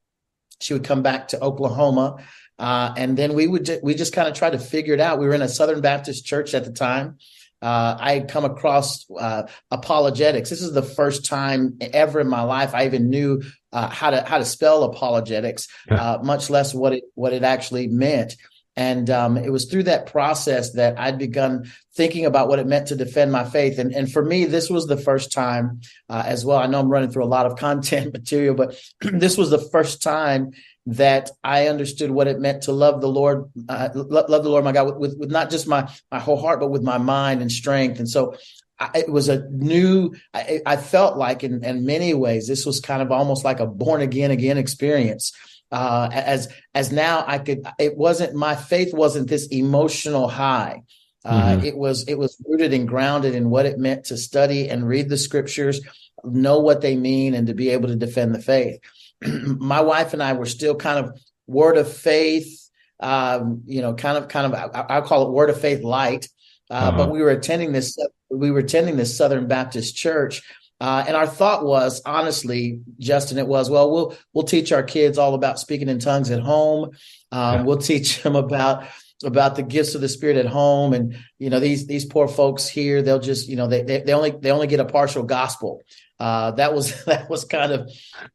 She 0.61 0.73
would 0.73 0.85
come 0.85 1.03
back 1.03 1.29
to 1.29 1.41
Oklahoma. 1.41 2.25
Uh, 2.59 2.95
and 2.97 3.17
then 3.17 3.35
we 3.35 3.47
would 3.47 3.65
ju- 3.65 3.81
we 3.83 3.95
just 3.95 4.13
kind 4.13 4.29
of 4.29 4.35
try 4.35 4.51
to 4.51 4.59
figure 4.59 4.95
it 4.95 5.01
out. 5.01 5.19
We 5.19 5.27
were 5.27 5.35
in 5.35 5.43
a 5.43 5.49
Southern 5.49 5.81
Baptist 5.81 6.25
church 6.25 6.55
at 6.55 6.65
the 6.65 6.73
time. 6.73 7.19
Uh, 7.61 7.97
I 7.99 8.15
had 8.15 8.29
come 8.29 8.45
across 8.45 9.11
uh, 9.11 9.45
apologetics. 9.71 10.51
This 10.51 10.61
is 10.61 10.73
the 10.73 10.83
first 10.83 11.25
time 11.25 11.79
ever 11.81 12.21
in 12.21 12.29
my 12.29 12.43
life 12.43 12.75
I 12.75 12.85
even 12.85 13.09
knew 13.09 13.43
uh, 13.73 13.89
how 13.89 14.11
to 14.11 14.23
how 14.23 14.39
to 14.39 14.45
spell 14.45 14.85
apologetics. 14.85 15.69
Uh, 15.91 16.19
much 16.23 16.51
less 16.51 16.75
what 16.75 16.93
it 16.93 17.05
what 17.15 17.33
it 17.33 17.43
actually 17.43 17.89
meant. 17.89 18.37
And 18.77 19.09
um, 19.09 19.37
it 19.37 19.51
was 19.51 19.67
through 19.67 19.85
that 19.85 20.07
process 20.07 20.73
that 20.73 20.99
I'd 20.99 21.19
begun 21.19 21.71
thinking 21.95 22.27
about 22.27 22.49
what 22.49 22.59
it 22.59 22.67
meant 22.67 22.89
to 22.89 22.97
defend 22.97 23.31
my 23.31 23.45
faith. 23.45 23.79
And, 23.79 23.95
and 23.95 24.11
for 24.11 24.25
me, 24.25 24.47
this 24.47 24.69
was 24.69 24.87
the 24.87 24.97
first 24.97 25.33
time 25.33 25.81
uh, 26.09 26.25
as 26.27 26.45
well. 26.45 26.59
I 26.59 26.67
know 26.67 26.81
I'm 26.81 26.89
running 26.89 27.11
through 27.11 27.25
a 27.25 27.27
lot 27.27 27.47
of 27.47 27.57
content 27.59 28.13
material, 28.13 28.55
but 28.55 28.81
this 29.01 29.37
was 29.37 29.51
the 29.51 29.59
first 29.59 30.03
time 30.03 30.53
that 30.87 31.31
I 31.43 31.69
understood 31.69 32.11
what 32.11 32.27
it 32.27 32.41
meant 32.41 32.65
to 32.65 32.73
love 32.73 33.01
the 33.01 33.09
Lord, 33.09 33.51
uh, 33.69 33.89
love, 33.95 34.29
love 34.29 34.43
the 34.43 34.51
Lord 34.51 34.65
my 34.65 34.73
God 34.73 34.87
with, 34.87 34.97
with, 34.97 35.19
with, 35.19 35.31
not 35.31 35.51
just 35.51 35.67
my 35.67 35.91
my 36.11 36.19
whole 36.19 36.37
heart, 36.37 36.61
but 36.61 36.71
with 36.71 36.83
my 36.83 36.99
mind 36.99 37.41
and 37.41 37.51
strength. 37.51 37.99
And 37.99 38.09
so 38.09 38.35
I, 38.79 38.91
it 38.95 39.11
was 39.11 39.29
a 39.29 39.49
new. 39.49 40.15
I, 40.35 40.61
I 40.67 40.77
felt 40.77 41.17
like 41.17 41.43
in, 41.43 41.65
in 41.65 41.87
many 41.87 42.13
ways 42.13 42.47
this 42.47 42.67
was 42.67 42.81
kind 42.81 43.01
of 43.01 43.11
almost 43.11 43.45
like 43.45 43.61
a 43.61 43.67
born 43.67 44.03
again 44.03 44.31
again 44.31 44.59
experience. 44.59 45.33
Uh, 45.75 46.09
as 46.13 46.49
as 46.73 46.93
now 46.93 47.25
I 47.27 47.39
could, 47.39 47.67
it 47.81 47.97
wasn't 47.97 48.35
my 48.35 48.55
faith 48.55 48.95
wasn't 48.95 49.29
this 49.29 49.49
emotional 49.49 50.29
high. 50.29 50.83
Uh, 51.25 51.57
mm-hmm. 51.57 51.67
It 51.67 51.77
was 51.77 52.05
it 52.07 52.17
was 52.17 52.41
rooted 52.47 52.73
and 52.73 52.87
grounded 52.87 53.35
in 53.35 53.51
what 53.51 53.67
it 53.67 53.77
meant 53.77 54.05
to 54.07 54.17
study 54.17 54.69
and 54.69 54.87
read 54.87 55.09
the 55.09 55.19
scriptures, 55.19 55.81
know 56.23 56.61
what 56.61 56.81
they 56.81 56.95
mean, 56.95 57.35
and 57.35 57.49
to 57.49 57.55
be 57.55 57.71
able 57.71 57.89
to 57.89 57.97
defend 57.97 58.37
the 58.37 58.41
faith. 58.41 58.79
my 59.25 59.81
wife 59.81 60.13
and 60.13 60.23
I 60.23 60.35
were 60.35 60.47
still 60.47 60.77
kind 60.77 61.05
of 61.05 61.19
word 61.49 61.77
of 61.77 61.93
faith, 61.93 62.71
um, 63.01 63.63
you 63.67 63.83
know, 63.83 63.95
kind 63.95 64.17
of, 64.17 64.29
kind 64.29 64.53
of, 64.53 64.55
I, 64.55 64.99
I 64.99 65.01
call 65.01 65.27
it 65.27 65.33
word 65.33 65.51
of 65.51 65.61
faith 65.61 65.83
light. 65.83 66.29
Uh, 66.71 66.75
uh-huh. 66.75 66.97
But 66.99 67.11
we 67.11 67.21
were 67.21 67.31
attending 67.31 67.73
this, 67.73 67.99
we 68.31 68.53
were 68.53 68.61
attending 68.61 68.97
this 68.97 69.17
Southern 69.17 69.49
Baptist 69.49 69.97
church. 69.97 70.41
Uh, 70.85 71.03
and 71.09 71.17
our 71.17 71.27
thought 71.27 71.65
was, 71.65 72.03
honestly, 72.05 72.79
Justin, 72.99 73.39
it 73.39 73.47
was, 73.47 73.71
well, 73.71 73.91
we'll 73.91 74.15
we'll 74.35 74.45
teach 74.45 74.71
our 74.71 74.83
kids 74.83 75.17
all 75.17 75.33
about 75.33 75.59
speaking 75.59 75.89
in 75.89 75.99
tongues 75.99 76.31
at 76.31 76.41
home. 76.41 76.91
Um, 77.33 77.55
yeah. 77.55 77.63
We'll 77.63 77.79
teach 77.79 78.23
them 78.23 78.37
about 78.37 78.85
about 79.25 79.57
the 79.57 79.63
gifts 79.63 79.95
of 79.95 80.03
the 80.03 80.11
Spirit 80.11 80.37
at 80.37 80.45
home, 80.45 80.93
and 80.93 81.17
you 81.39 81.49
know 81.49 81.59
these 81.59 81.87
these 81.87 82.05
poor 82.05 82.29
folks 82.29 82.69
here, 82.69 83.01
they'll 83.01 83.19
just 83.19 83.49
you 83.49 83.57
know 83.57 83.67
they 83.67 83.83
they, 83.83 84.03
they 84.03 84.13
only 84.13 84.33
they 84.33 84.51
only 84.51 84.67
get 84.67 84.79
a 84.79 84.85
partial 84.85 85.23
gospel. 85.23 85.81
Uh, 86.21 86.51
that 86.51 86.75
was 86.75 87.03
that 87.07 87.31
was 87.31 87.47
kind 87.47 87.73
of 87.73 87.91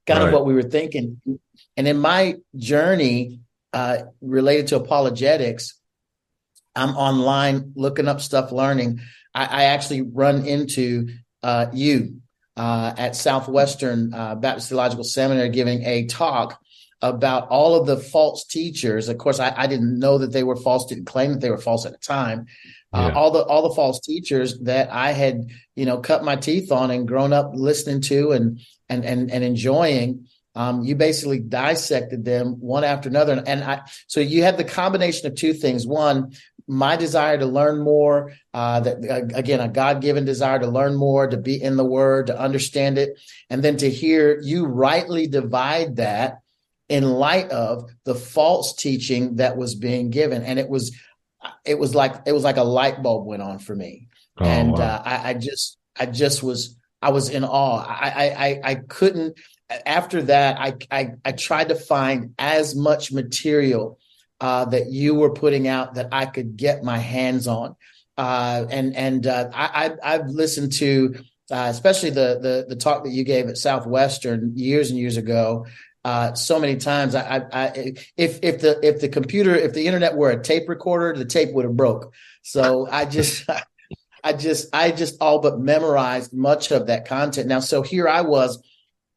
kind 0.07 0.21
right. 0.21 0.29
of 0.29 0.33
what 0.33 0.47
we 0.47 0.55
were 0.55 0.63
thinking. 0.63 1.21
And 1.77 1.87
in 1.87 1.99
my 1.99 2.37
journey 2.55 3.41
uh, 3.73 3.99
related 4.21 4.65
to 4.69 4.77
apologetics, 4.77 5.75
I'm 6.75 6.97
online 6.97 7.73
looking 7.75 8.07
up 8.07 8.21
stuff, 8.21 8.51
learning. 8.51 9.01
I, 9.35 9.45
I 9.45 9.63
actually 9.65 10.01
run 10.01 10.47
into 10.47 11.09
uh, 11.43 11.67
you 11.73 12.21
uh, 12.59 12.93
at 12.97 13.15
Southwestern 13.15 14.13
uh, 14.13 14.35
Baptist 14.35 14.67
Theological 14.67 15.05
Seminary 15.05 15.47
giving 15.47 15.81
a 15.83 16.07
talk 16.07 16.59
about 17.01 17.47
all 17.47 17.79
of 17.79 17.87
the 17.87 17.95
false 17.95 18.43
teachers. 18.43 19.07
Of 19.07 19.17
course, 19.17 19.39
I, 19.39 19.53
I, 19.55 19.67
didn't 19.67 19.97
know 19.97 20.17
that 20.17 20.33
they 20.33 20.43
were 20.43 20.57
false, 20.57 20.85
didn't 20.85 21.05
claim 21.05 21.31
that 21.31 21.39
they 21.39 21.51
were 21.51 21.57
false 21.57 21.85
at 21.85 21.93
the 21.93 21.97
time. 21.99 22.47
Uh, 22.91 23.11
all 23.15 23.31
the 23.31 23.43
all 23.43 23.69
the 23.69 23.75
false 23.75 24.01
teachers 24.01 24.59
that 24.61 24.91
I 24.91 25.13
had, 25.13 25.51
you 25.77 25.85
know, 25.85 25.99
cut 25.99 26.25
my 26.25 26.35
teeth 26.35 26.69
on 26.69 26.91
and 26.91 27.07
grown 27.07 27.31
up 27.31 27.51
listening 27.53 28.01
to 28.01 28.31
and 28.33 28.59
and 28.89 29.05
and 29.05 29.31
and 29.31 29.41
enjoying. 29.41 30.27
Um, 30.53 30.83
you 30.83 30.95
basically 30.95 31.39
dissected 31.39 32.25
them 32.25 32.59
one 32.59 32.83
after 32.83 33.07
another, 33.07 33.41
and 33.45 33.63
I 33.63 33.83
so 34.07 34.19
you 34.19 34.43
had 34.43 34.57
the 34.57 34.65
combination 34.65 35.27
of 35.27 35.35
two 35.35 35.53
things. 35.53 35.87
One, 35.87 36.33
my 36.69 36.95
desire 36.95 37.37
to 37.39 37.47
learn 37.47 37.79
more, 37.79 38.31
uh, 38.53 38.79
that 38.79 38.97
uh, 39.03 39.35
again, 39.35 39.59
a 39.59 39.67
God 39.67 40.01
given 40.01 40.23
desire 40.23 40.59
to 40.59 40.67
learn 40.67 40.95
more, 40.95 41.27
to 41.27 41.35
be 41.35 41.61
in 41.61 41.77
the 41.77 41.83
word, 41.83 42.27
to 42.27 42.39
understand 42.39 42.99
it, 42.99 43.19
and 43.49 43.63
then 43.63 43.75
to 43.77 43.89
hear 43.89 44.39
you 44.39 44.67
rightly 44.67 45.25
divide 45.25 45.95
that 45.95 46.39
in 46.87 47.03
light 47.03 47.49
of 47.49 47.89
the 48.05 48.15
false 48.15 48.75
teaching 48.75 49.37
that 49.37 49.57
was 49.57 49.73
being 49.75 50.11
given. 50.11 50.43
And 50.43 50.59
it 50.59 50.69
was, 50.69 50.95
it 51.65 51.79
was 51.79 51.95
like, 51.95 52.15
it 52.27 52.33
was 52.33 52.43
like 52.43 52.57
a 52.57 52.63
light 52.63 53.01
bulb 53.01 53.25
went 53.25 53.41
on 53.41 53.57
for 53.59 53.75
me. 53.75 54.07
Oh, 54.37 54.45
and 54.45 54.73
wow. 54.73 54.79
uh, 54.79 55.01
I, 55.03 55.29
I 55.31 55.33
just, 55.33 55.77
I 55.99 56.05
just 56.05 56.43
was, 56.43 56.77
I 57.01 57.09
was 57.09 57.29
in 57.29 57.43
awe. 57.43 57.83
I, 57.83 58.29
I, 58.29 58.61
I 58.63 58.75
couldn't, 58.75 59.39
after 59.85 60.21
that, 60.23 60.59
I, 60.59 60.73
I, 60.91 61.11
I 61.25 61.31
tried 61.31 61.69
to 61.69 61.75
find 61.75 62.33
as 62.37 62.75
much 62.75 63.11
material 63.11 63.97
uh, 64.41 64.65
that 64.65 64.91
you 64.91 65.15
were 65.15 65.33
putting 65.33 65.67
out 65.67 65.95
that 65.95 66.09
I 66.11 66.25
could 66.25 66.57
get 66.57 66.83
my 66.83 66.97
hands 66.97 67.47
on. 67.47 67.75
Uh, 68.17 68.65
and 68.69 68.95
and 68.95 69.27
uh, 69.27 69.49
I, 69.53 69.93
I've 70.03 70.27
listened 70.27 70.73
to 70.73 71.15
uh, 71.51 71.67
especially 71.69 72.11
the, 72.11 72.39
the 72.41 72.65
the 72.69 72.75
talk 72.75 73.03
that 73.03 73.11
you 73.11 73.23
gave 73.23 73.47
at 73.47 73.57
Southwestern 73.57 74.55
years 74.55 74.91
and 74.91 74.99
years 74.99 75.17
ago. 75.17 75.65
Uh, 76.05 76.33
so 76.33 76.59
many 76.59 76.77
times, 76.77 77.15
I, 77.15 77.21
I, 77.21 77.43
I, 77.51 77.93
if 78.15 78.39
if 78.41 78.61
the 78.61 78.79
if 78.83 79.01
the 79.01 79.09
computer 79.09 79.55
if 79.55 79.73
the 79.73 79.85
internet 79.87 80.15
were 80.15 80.31
a 80.31 80.41
tape 80.41 80.69
recorder, 80.69 81.17
the 81.17 81.25
tape 81.25 81.53
would 81.53 81.65
have 81.65 81.75
broke. 81.75 82.13
So 82.41 82.87
I 82.89 83.05
just. 83.05 83.49
I 84.21 84.33
just 84.33 84.67
I 84.75 84.91
just 84.91 85.15
all 85.21 85.39
but 85.39 85.61
memorized 85.61 86.33
much 86.33 86.71
of 86.71 86.87
that 86.87 87.07
content. 87.07 87.47
Now, 87.47 87.61
so 87.61 87.81
here 87.81 88.05
I 88.05 88.19
was 88.19 88.61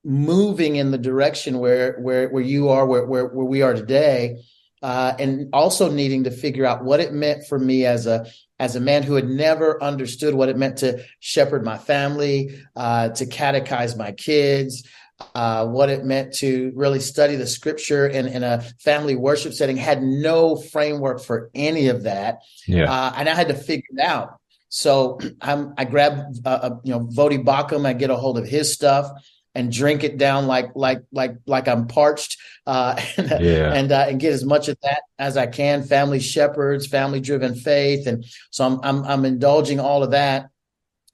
moving 0.04 0.76
in 0.76 0.92
the 0.92 0.98
direction 0.98 1.58
where 1.58 1.98
where 1.98 2.28
where 2.28 2.42
you 2.42 2.68
are, 2.68 2.86
where 2.86 3.04
where, 3.04 3.26
where 3.26 3.44
we 3.44 3.62
are 3.62 3.74
today, 3.74 4.44
uh, 4.82 5.14
and 5.18 5.48
also 5.52 5.90
needing 5.90 6.24
to 6.24 6.30
figure 6.30 6.66
out 6.66 6.84
what 6.84 7.00
it 7.00 7.12
meant 7.12 7.46
for 7.46 7.58
me 7.58 7.86
as 7.86 8.06
a 8.06 8.26
as 8.58 8.76
a 8.76 8.80
man 8.80 9.02
who 9.02 9.14
had 9.14 9.28
never 9.28 9.82
understood 9.82 10.34
what 10.34 10.48
it 10.48 10.56
meant 10.56 10.78
to 10.78 11.04
shepherd 11.18 11.64
my 11.64 11.76
family, 11.76 12.60
uh, 12.76 13.08
to 13.08 13.26
catechize 13.26 13.96
my 13.96 14.12
kids, 14.12 14.88
uh, 15.34 15.66
what 15.66 15.90
it 15.90 16.04
meant 16.04 16.32
to 16.34 16.72
really 16.76 17.00
study 17.00 17.34
the 17.34 17.46
scripture 17.46 18.06
in, 18.06 18.28
in 18.28 18.44
a 18.44 18.60
family 18.78 19.16
worship 19.16 19.52
setting, 19.52 19.76
had 19.76 20.02
no 20.02 20.54
framework 20.54 21.20
for 21.20 21.50
any 21.54 21.88
of 21.88 22.04
that. 22.04 22.38
Yeah. 22.68 22.84
Uh, 22.84 23.12
and 23.16 23.28
I 23.28 23.34
had 23.34 23.48
to 23.48 23.54
figure 23.54 23.88
it 23.96 24.00
out. 24.00 24.38
So 24.68 25.18
I'm, 25.40 25.74
I 25.76 25.84
grab, 25.84 26.36
uh, 26.44 26.48
uh, 26.48 26.76
you 26.84 26.92
know, 26.92 27.00
Voddie 27.00 27.44
Baucham, 27.44 27.84
I 27.84 27.94
get 27.94 28.10
a 28.10 28.16
hold 28.16 28.38
of 28.38 28.46
his 28.46 28.72
stuff 28.72 29.10
and 29.54 29.73
drink 29.73 30.02
it 30.04 30.18
down 30.18 30.47
like 30.47 30.71
like 30.75 31.02
like 31.12 31.37
like 31.47 31.68
I'm 31.68 31.87
parched, 31.87 32.38
uh, 32.66 33.00
and 33.16 33.44
yeah. 33.44 33.73
and, 33.73 33.92
uh, 33.92 34.06
and 34.09 34.21
get 34.21 34.32
as 34.32 34.44
much 34.44 34.68
of 34.68 34.78
that 34.82 35.02
as 35.18 35.37
I 35.37 35.47
can. 35.47 35.82
Family 35.82 36.21
shepherds, 36.21 36.87
family 36.87 37.21
driven 37.21 37.54
faith, 37.54 38.06
and 38.06 38.25
so 38.50 38.64
I'm 38.64 38.80
I'm 38.82 39.04
I'm 39.04 39.25
indulging 39.25 39.80
all 39.80 40.02
of 40.02 40.12
that. 40.12 40.49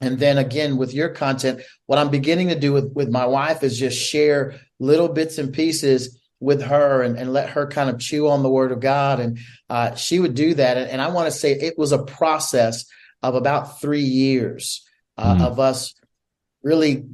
And 0.00 0.18
then 0.18 0.38
again 0.38 0.76
with 0.76 0.94
your 0.94 1.08
content, 1.08 1.62
what 1.86 1.98
I'm 1.98 2.10
beginning 2.10 2.48
to 2.48 2.58
do 2.58 2.72
with 2.72 2.92
with 2.92 3.08
my 3.08 3.26
wife 3.26 3.62
is 3.64 3.78
just 3.78 3.98
share 3.98 4.54
little 4.78 5.08
bits 5.08 5.38
and 5.38 5.52
pieces 5.52 6.18
with 6.40 6.62
her 6.62 7.02
and, 7.02 7.18
and 7.18 7.32
let 7.32 7.50
her 7.50 7.66
kind 7.66 7.90
of 7.90 7.98
chew 7.98 8.28
on 8.28 8.42
the 8.42 8.48
word 8.48 8.70
of 8.70 8.80
God. 8.80 9.20
And 9.20 9.38
uh, 9.68 9.94
she 9.96 10.20
would 10.20 10.34
do 10.34 10.54
that. 10.54 10.76
And, 10.76 10.88
and 10.88 11.02
I 11.02 11.08
want 11.08 11.26
to 11.26 11.36
say 11.36 11.52
it 11.52 11.76
was 11.76 11.92
a 11.92 12.04
process 12.04 12.84
of 13.22 13.34
about 13.34 13.80
three 13.80 14.02
years 14.02 14.86
uh, 15.16 15.34
mm. 15.34 15.42
of 15.42 15.58
us 15.58 15.94
really 16.62 17.06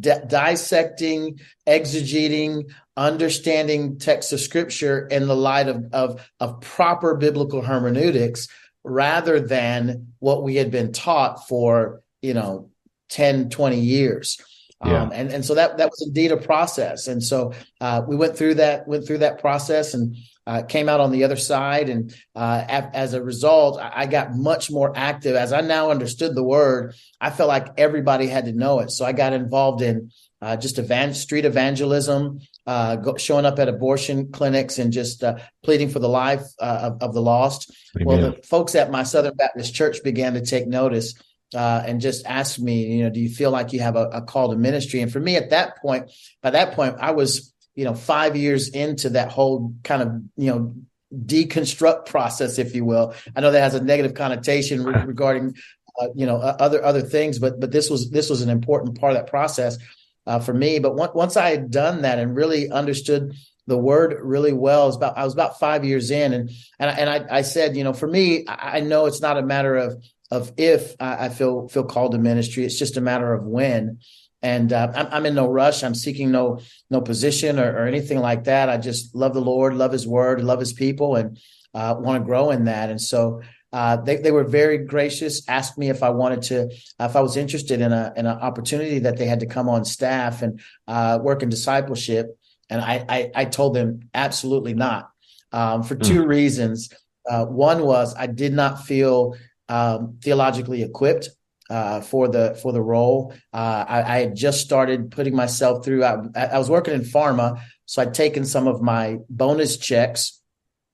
dissecting, 0.00 1.40
exegeting, 1.66 2.70
understanding 2.96 3.98
texts 3.98 4.32
of 4.32 4.40
scripture 4.40 5.06
in 5.08 5.26
the 5.26 5.36
light 5.36 5.68
of, 5.68 5.86
of, 5.92 6.30
of 6.40 6.60
proper 6.60 7.16
biblical 7.16 7.62
hermeneutics 7.62 8.48
rather 8.84 9.40
than 9.40 10.12
what 10.18 10.42
we 10.42 10.56
had 10.56 10.70
been 10.70 10.92
taught 10.92 11.48
for, 11.48 12.02
you 12.20 12.34
know, 12.34 12.70
10, 13.10 13.50
20 13.50 13.78
years. 13.78 14.38
Yeah. 14.84 15.02
Um, 15.02 15.12
and, 15.12 15.30
and 15.30 15.44
so 15.44 15.54
that, 15.54 15.78
that 15.78 15.90
was 15.90 16.04
indeed 16.06 16.32
a 16.32 16.36
process. 16.36 17.06
And 17.06 17.22
so 17.22 17.52
uh, 17.80 18.02
we 18.06 18.16
went 18.16 18.36
through 18.36 18.54
that, 18.54 18.88
went 18.88 19.06
through 19.06 19.18
that 19.18 19.40
process 19.40 19.94
and 19.94 20.16
uh, 20.46 20.62
came 20.62 20.88
out 20.88 21.00
on 21.00 21.12
the 21.12 21.24
other 21.24 21.36
side. 21.36 21.88
And 21.88 22.14
uh, 22.34 22.64
as 22.68 23.14
a 23.14 23.22
result, 23.22 23.78
I 23.80 24.06
got 24.06 24.34
much 24.34 24.70
more 24.70 24.92
active. 24.96 25.36
As 25.36 25.52
I 25.52 25.60
now 25.60 25.90
understood 25.90 26.34
the 26.34 26.42
word, 26.42 26.94
I 27.20 27.30
felt 27.30 27.48
like 27.48 27.68
everybody 27.78 28.26
had 28.26 28.46
to 28.46 28.52
know 28.52 28.80
it. 28.80 28.90
So 28.90 29.04
I 29.04 29.12
got 29.12 29.32
involved 29.32 29.82
in 29.82 30.10
uh, 30.40 30.56
just 30.56 30.78
evan- 30.78 31.14
street 31.14 31.44
evangelism, 31.44 32.40
uh, 32.66 32.96
go, 32.96 33.16
showing 33.16 33.46
up 33.46 33.60
at 33.60 33.68
abortion 33.68 34.32
clinics 34.32 34.78
and 34.78 34.92
just 34.92 35.22
uh, 35.22 35.36
pleading 35.62 35.88
for 35.88 36.00
the 36.00 36.08
life 36.08 36.42
uh, 36.60 36.90
of, 36.90 37.02
of, 37.02 37.14
the 37.14 37.22
lost. 37.22 37.70
Amen. 38.00 38.06
Well, 38.06 38.32
the 38.32 38.42
folks 38.42 38.74
at 38.74 38.90
my 38.90 39.04
Southern 39.04 39.34
Baptist 39.34 39.72
church 39.72 40.02
began 40.02 40.34
to 40.34 40.44
take 40.44 40.66
notice. 40.66 41.14
and 41.54 42.00
just 42.00 42.26
asked 42.26 42.58
me, 42.58 42.86
you 42.86 43.04
know, 43.04 43.10
do 43.10 43.20
you 43.20 43.28
feel 43.28 43.52
like 43.52 43.72
you 43.72 43.80
have 43.80 43.94
a, 43.94 44.08
a 44.08 44.22
call 44.22 44.50
to 44.50 44.56
ministry? 44.56 45.00
And 45.00 45.12
for 45.12 45.20
me, 45.20 45.36
at 45.36 45.50
that 45.50 45.76
point, 45.80 46.10
by 46.42 46.50
that 46.50 46.72
point, 46.72 46.96
I 46.98 47.12
was 47.12 47.51
you 47.74 47.84
know, 47.84 47.94
five 47.94 48.36
years 48.36 48.68
into 48.68 49.10
that 49.10 49.30
whole 49.30 49.74
kind 49.82 50.02
of, 50.02 50.22
you 50.36 50.50
know, 50.50 50.74
deconstruct 51.14 52.06
process, 52.06 52.58
if 52.58 52.74
you 52.74 52.84
will. 52.84 53.14
I 53.34 53.40
know 53.40 53.50
that 53.50 53.60
has 53.60 53.74
a 53.74 53.82
negative 53.82 54.14
connotation 54.14 54.84
re- 54.84 55.04
regarding, 55.04 55.54
uh, 56.00 56.08
you 56.14 56.26
know, 56.26 56.36
uh, 56.36 56.56
other 56.58 56.82
other 56.84 57.02
things, 57.02 57.38
but 57.38 57.60
but 57.60 57.70
this 57.70 57.90
was 57.90 58.10
this 58.10 58.30
was 58.30 58.42
an 58.42 58.50
important 58.50 58.98
part 58.98 59.12
of 59.12 59.18
that 59.18 59.30
process 59.30 59.78
uh, 60.26 60.38
for 60.38 60.54
me. 60.54 60.78
But 60.78 60.96
one, 60.96 61.10
once 61.14 61.36
I 61.36 61.50
had 61.50 61.70
done 61.70 62.02
that 62.02 62.18
and 62.18 62.34
really 62.34 62.70
understood 62.70 63.34
the 63.66 63.78
word 63.78 64.18
really 64.22 64.52
well, 64.52 64.86
was 64.86 64.96
about 64.96 65.16
I 65.16 65.24
was 65.24 65.34
about 65.34 65.58
five 65.58 65.84
years 65.84 66.10
in, 66.10 66.32
and 66.32 66.50
and 66.78 66.98
and 66.98 67.10
I, 67.10 67.38
I 67.38 67.42
said, 67.42 67.76
you 67.76 67.84
know, 67.84 67.92
for 67.92 68.06
me, 68.06 68.46
I, 68.46 68.78
I 68.78 68.80
know 68.80 69.06
it's 69.06 69.20
not 69.20 69.38
a 69.38 69.42
matter 69.42 69.76
of 69.76 70.02
of 70.30 70.52
if 70.56 70.94
I, 70.98 71.26
I 71.26 71.28
feel 71.28 71.68
feel 71.68 71.84
called 71.84 72.12
to 72.12 72.18
ministry; 72.18 72.64
it's 72.64 72.78
just 72.78 72.96
a 72.96 73.02
matter 73.02 73.32
of 73.32 73.44
when 73.44 73.98
and 74.42 74.72
uh, 74.72 74.92
I'm, 74.94 75.06
I'm, 75.12 75.26
in 75.26 75.34
no 75.34 75.48
rush. 75.48 75.84
I'm 75.84 75.94
seeking 75.94 76.30
no 76.30 76.60
no 76.90 77.00
position 77.00 77.58
or, 77.58 77.72
or, 77.72 77.86
anything 77.86 78.18
like 78.18 78.44
that. 78.44 78.68
I 78.68 78.76
just 78.76 79.14
love 79.14 79.34
the 79.34 79.40
Lord, 79.40 79.74
love 79.74 79.92
His 79.92 80.06
Word, 80.06 80.42
love 80.42 80.60
His 80.60 80.72
people, 80.72 81.16
and 81.16 81.38
uh, 81.74 81.96
want 81.98 82.20
to 82.20 82.26
grow 82.26 82.50
in 82.50 82.64
that. 82.64 82.90
And 82.90 83.00
so 83.00 83.42
uh, 83.72 83.96
they 83.96 84.16
they 84.16 84.32
were 84.32 84.44
very 84.44 84.78
gracious. 84.78 85.48
Asked 85.48 85.78
me 85.78 85.90
if 85.90 86.02
I 86.02 86.10
wanted 86.10 86.42
to, 86.42 86.64
uh, 86.98 87.04
if 87.04 87.16
I 87.16 87.20
was 87.20 87.36
interested 87.36 87.80
in 87.80 87.92
a 87.92 88.12
in 88.16 88.26
an 88.26 88.38
opportunity 88.38 88.98
that 89.00 89.16
they 89.16 89.26
had 89.26 89.40
to 89.40 89.46
come 89.46 89.68
on 89.68 89.84
staff 89.84 90.42
and 90.42 90.60
uh, 90.88 91.18
work 91.22 91.42
in 91.42 91.48
discipleship. 91.48 92.36
And 92.68 92.80
I, 92.80 93.04
I, 93.08 93.30
I 93.34 93.44
told 93.44 93.74
them 93.74 94.08
absolutely 94.14 94.72
not 94.72 95.10
um, 95.52 95.82
for 95.82 95.94
two 95.94 96.24
mm. 96.24 96.26
reasons. 96.28 96.90
Uh, 97.28 97.44
one 97.44 97.84
was 97.84 98.14
I 98.16 98.26
did 98.26 98.54
not 98.54 98.84
feel 98.84 99.36
um, 99.68 100.18
theologically 100.22 100.82
equipped 100.82 101.28
uh, 101.70 102.00
for 102.00 102.28
the 102.28 102.58
for 102.62 102.72
the 102.72 102.82
role. 102.82 103.34
Uh, 103.52 103.84
I, 103.88 104.02
I, 104.02 104.18
had 104.20 104.34
just 104.34 104.60
started 104.60 105.10
putting 105.10 105.34
myself 105.34 105.84
through. 105.84 106.04
I, 106.04 106.16
I, 106.34 106.58
was 106.58 106.68
working 106.68 106.94
in 106.94 107.02
pharma, 107.02 107.60
so 107.86 108.02
I'd 108.02 108.14
taken 108.14 108.44
some 108.44 108.66
of 108.66 108.82
my 108.82 109.18
bonus 109.30 109.76
checks 109.76 110.40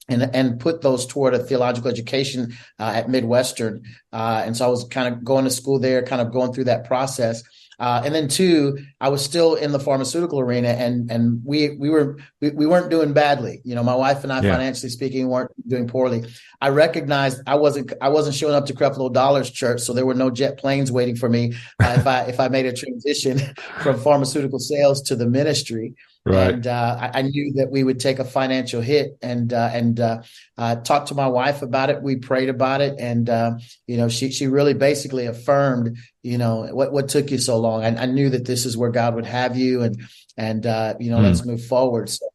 and 0.09 0.31
and 0.35 0.61
put 0.61 0.83
those 0.83 1.07
toward 1.07 1.35
a 1.35 1.39
theological 1.39 1.91
education 1.91 2.57
uh, 2.79 2.93
at 2.95 3.09
Midwestern. 3.09 3.83
Uh, 4.13 4.43
and 4.45 4.57
so 4.57 4.67
I 4.67 4.69
was 4.69 4.85
kind 4.85 5.13
of 5.13 5.25
going 5.25 5.45
to 5.45 5.51
school 5.51 5.79
there, 5.79 6.03
kind 6.03 6.23
of 6.23 6.33
going 6.33 6.53
through 6.53 6.65
that 6.65 6.85
process. 6.85 7.43
Uh, 7.79 8.03
and 8.05 8.13
then 8.15 8.27
two, 8.27 8.77
I 9.01 9.09
was 9.09 9.25
still 9.25 9.55
in 9.55 9.71
the 9.71 9.79
pharmaceutical 9.79 10.41
arena, 10.41 10.71
and 10.71 11.11
and 11.11 11.41
we 11.45 11.77
we 11.77 11.91
were 11.91 12.19
we, 12.41 12.51
we 12.51 12.67
weren't 12.67 12.91
doing 12.91 13.13
badly. 13.13 13.61
You 13.65 13.77
know, 13.77 13.85
my 13.85 13.95
wife 13.95 14.25
and 14.25 14.33
I, 14.33 14.43
yeah. 14.43 14.53
financially 14.53 14.91
speaking, 14.91 15.29
weren't 15.29 15.53
doing 15.69 15.87
poorly. 15.87 16.25
I 16.61 16.71
recognized 16.71 17.41
I 17.47 17.55
wasn't 17.55 17.93
I 18.01 18.09
wasn't 18.09 18.35
showing 18.35 18.55
up 18.55 18.67
to 18.67 18.75
Creflo 18.75 19.13
Dollar's 19.13 19.51
church, 19.51 19.81
so 19.81 19.93
there 19.93 20.07
were 20.07 20.15
no 20.15 20.29
jet 20.29 20.59
planes 20.59 20.91
waiting 20.91 21.15
for 21.15 21.29
me 21.29 21.55
uh, 21.81 21.95
if 21.97 22.07
I 22.07 22.23
if 22.23 22.41
I 22.41 22.49
made 22.49 22.67
a 22.67 22.73
transition 22.73 23.39
from 23.81 23.99
pharmaceutical 24.01 24.59
sales 24.59 25.01
to 25.03 25.15
the 25.15 25.27
ministry. 25.27 25.95
Right. 26.25 26.55
And 26.55 26.67
uh, 26.67 26.99
I, 27.01 27.21
I, 27.21 27.23
knew 27.23 27.55
that 27.55 27.71
we 27.71 27.83
would 27.83 28.01
take 28.01 28.19
a 28.19 28.25
financial 28.25 28.83
hit, 28.83 29.17
and 29.23 29.51
uh, 29.53 29.71
and 29.73 29.99
uh, 29.99 30.23
uh, 30.59 30.77
talked 30.77 31.09
to 31.09 31.15
my 31.15 31.27
wife 31.27 31.63
about 31.63 31.89
it. 31.89 32.03
We 32.03 32.17
prayed 32.17 32.51
about 32.51 32.83
it, 32.83 32.97
and 32.99 33.31
uh, 33.31 33.53
you 33.87 33.97
know, 33.97 34.09
she 34.11 34.31
she 34.31 34.47
really 34.47 34.75
basically 34.75 35.25
affirmed, 35.25 35.97
you 36.23 36.37
know, 36.37 36.67
what 36.67 36.93
what 36.93 37.09
took 37.09 37.31
you 37.31 37.39
so 37.39 37.57
long. 37.57 37.83
I, 37.83 38.03
I 38.03 38.07
knew 38.07 38.29
that 38.31 38.45
this 38.45 38.67
is 38.67 38.77
where 38.77 38.91
God 38.91 39.15
would 39.15 39.25
have 39.25 39.57
you, 39.57 39.83
and 39.83 40.03
and 40.37 40.67
uh, 40.67 40.95
you 41.01 41.11
know, 41.11 41.19
mm. 41.19 41.23
let's 41.23 41.47
move 41.47 41.65
forward. 41.65 42.11
So, 42.11 42.27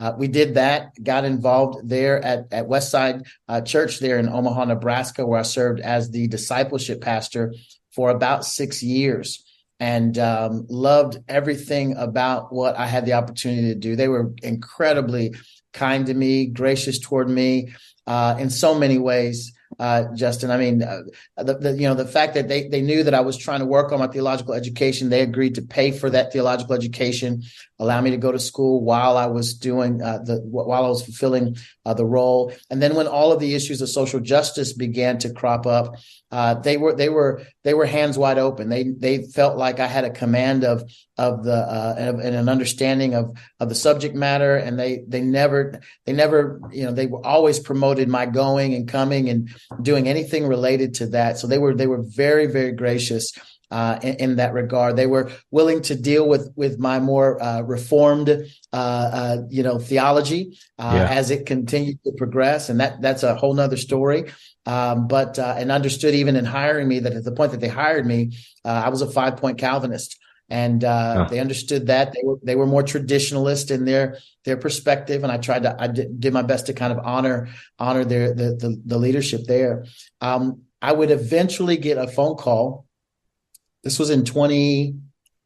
uh, 0.00 0.12
we 0.18 0.28
did 0.28 0.54
that, 0.54 0.90
got 1.02 1.24
involved 1.24 1.88
there 1.88 2.22
at, 2.22 2.52
at 2.52 2.66
Westside 2.66 3.26
uh, 3.48 3.60
Church 3.60 4.00
there 4.00 4.18
in 4.18 4.28
Omaha, 4.28 4.64
Nebraska, 4.64 5.24
where 5.24 5.40
I 5.40 5.42
served 5.42 5.80
as 5.80 6.10
the 6.10 6.26
discipleship 6.26 7.00
pastor 7.00 7.54
for 7.92 8.10
about 8.10 8.44
six 8.44 8.82
years 8.82 9.45
and 9.78 10.18
um, 10.18 10.66
loved 10.68 11.18
everything 11.28 11.96
about 11.96 12.52
what 12.52 12.76
I 12.76 12.86
had 12.86 13.06
the 13.06 13.12
opportunity 13.12 13.68
to 13.68 13.74
do. 13.74 13.96
They 13.96 14.08
were 14.08 14.32
incredibly 14.42 15.34
kind 15.72 16.06
to 16.06 16.14
me, 16.14 16.46
gracious 16.46 16.98
toward 16.98 17.28
me 17.28 17.74
uh, 18.06 18.36
in 18.38 18.50
so 18.50 18.78
many 18.78 18.98
ways 18.98 19.52
uh, 19.78 20.04
Justin. 20.14 20.50
I 20.50 20.56
mean, 20.56 20.82
uh, 20.82 21.02
the, 21.36 21.54
the, 21.54 21.72
you 21.72 21.88
know 21.88 21.94
the 21.94 22.06
fact 22.06 22.34
that 22.34 22.48
they 22.48 22.68
they 22.68 22.80
knew 22.80 23.02
that 23.02 23.14
I 23.14 23.20
was 23.20 23.36
trying 23.36 23.60
to 23.60 23.66
work 23.66 23.92
on 23.92 23.98
my 23.98 24.06
theological 24.06 24.54
education, 24.54 25.10
they 25.10 25.20
agreed 25.20 25.54
to 25.56 25.62
pay 25.62 25.90
for 25.90 26.08
that 26.10 26.32
theological 26.32 26.74
education, 26.74 27.42
allow 27.78 28.00
me 28.00 28.10
to 28.10 28.16
go 28.16 28.32
to 28.32 28.38
school 28.38 28.82
while 28.82 29.16
I 29.16 29.26
was 29.26 29.54
doing 29.54 30.02
uh, 30.02 30.18
the 30.18 30.36
while 30.38 30.84
I 30.84 30.88
was 30.88 31.04
fulfilling 31.04 31.56
uh, 31.84 31.94
the 31.94 32.06
role. 32.06 32.52
And 32.70 32.80
then 32.80 32.94
when 32.94 33.06
all 33.06 33.32
of 33.32 33.40
the 33.40 33.54
issues 33.54 33.82
of 33.82 33.88
social 33.88 34.20
justice 34.20 34.72
began 34.72 35.18
to 35.18 35.32
crop 35.32 35.66
up, 35.66 35.96
uh, 36.30 36.54
they 36.54 36.76
were 36.76 36.94
they 36.94 37.08
were 37.08 37.42
they 37.66 37.74
were 37.74 37.84
hands 37.84 38.16
wide 38.16 38.38
open. 38.38 38.68
They 38.68 38.84
they 38.84 39.24
felt 39.24 39.58
like 39.58 39.80
I 39.80 39.88
had 39.88 40.04
a 40.04 40.10
command 40.10 40.62
of 40.62 40.88
of 41.18 41.42
the 41.42 41.56
uh, 41.56 41.96
and, 41.98 42.20
an 42.20 42.48
understanding 42.48 43.14
of 43.14 43.36
of 43.58 43.68
the 43.68 43.74
subject 43.74 44.14
matter, 44.14 44.56
and 44.56 44.78
they 44.78 45.02
they 45.08 45.20
never 45.20 45.80
they 46.04 46.12
never 46.12 46.60
you 46.70 46.84
know 46.84 46.92
they 46.92 47.06
were 47.06 47.26
always 47.26 47.58
promoted 47.58 48.08
my 48.08 48.24
going 48.24 48.72
and 48.72 48.88
coming 48.88 49.28
and 49.28 49.48
doing 49.82 50.06
anything 50.06 50.46
related 50.46 50.94
to 50.94 51.06
that. 51.08 51.38
So 51.38 51.48
they 51.48 51.58
were 51.58 51.74
they 51.74 51.88
were 51.88 52.04
very 52.06 52.46
very 52.46 52.70
gracious. 52.72 53.32
Uh, 53.68 53.98
in, 54.00 54.14
in, 54.14 54.36
that 54.36 54.52
regard. 54.52 54.94
They 54.94 55.08
were 55.08 55.32
willing 55.50 55.82
to 55.82 55.96
deal 55.96 56.28
with 56.28 56.52
with 56.54 56.78
my 56.78 57.00
more 57.00 57.42
uh, 57.42 57.62
reformed, 57.62 58.28
uh, 58.28 58.40
uh 58.72 59.38
you 59.50 59.64
know, 59.64 59.80
theology 59.80 60.56
uh, 60.78 60.92
yeah. 60.94 61.08
as 61.10 61.32
it 61.32 61.46
continued 61.46 61.98
to 62.04 62.12
progress, 62.12 62.68
and 62.68 62.78
that 62.78 63.02
that's 63.02 63.24
a 63.24 63.34
whole 63.34 63.54
nother 63.54 63.76
story. 63.76 64.26
Um, 64.66 65.06
but 65.06 65.38
uh, 65.38 65.54
and 65.56 65.70
understood 65.70 66.14
even 66.14 66.34
in 66.34 66.44
hiring 66.44 66.88
me 66.88 66.98
that 66.98 67.12
at 67.12 67.24
the 67.24 67.32
point 67.32 67.52
that 67.52 67.60
they 67.60 67.68
hired 67.68 68.04
me, 68.04 68.36
I 68.64 68.88
was 68.88 69.00
a 69.00 69.08
five 69.08 69.36
point 69.36 69.58
Calvinist 69.58 70.18
and 70.48 70.84
uh, 70.84 71.14
huh. 71.14 71.28
they 71.28 71.40
understood 71.40 71.86
that 71.88 72.12
they 72.12 72.20
were 72.22 72.36
they 72.42 72.54
were 72.54 72.66
more 72.66 72.82
traditionalist 72.82 73.70
in 73.70 73.84
their 73.84 74.18
their 74.44 74.56
perspective 74.56 75.22
and 75.22 75.32
i 75.32 75.36
tried 75.36 75.62
to 75.62 75.76
i 75.78 75.86
did, 75.86 76.20
did 76.20 76.32
my 76.32 76.42
best 76.42 76.66
to 76.66 76.72
kind 76.72 76.92
of 76.92 76.98
honor 77.04 77.48
honor 77.78 78.04
their 78.04 78.32
the 78.32 78.54
the, 78.54 78.80
the 78.84 78.98
leadership 78.98 79.42
there 79.46 79.84
um, 80.20 80.62
i 80.80 80.92
would 80.92 81.10
eventually 81.10 81.76
get 81.76 81.98
a 81.98 82.06
phone 82.06 82.36
call 82.36 82.86
this 83.82 83.98
was 83.98 84.10
in 84.10 84.24
20 84.24 84.96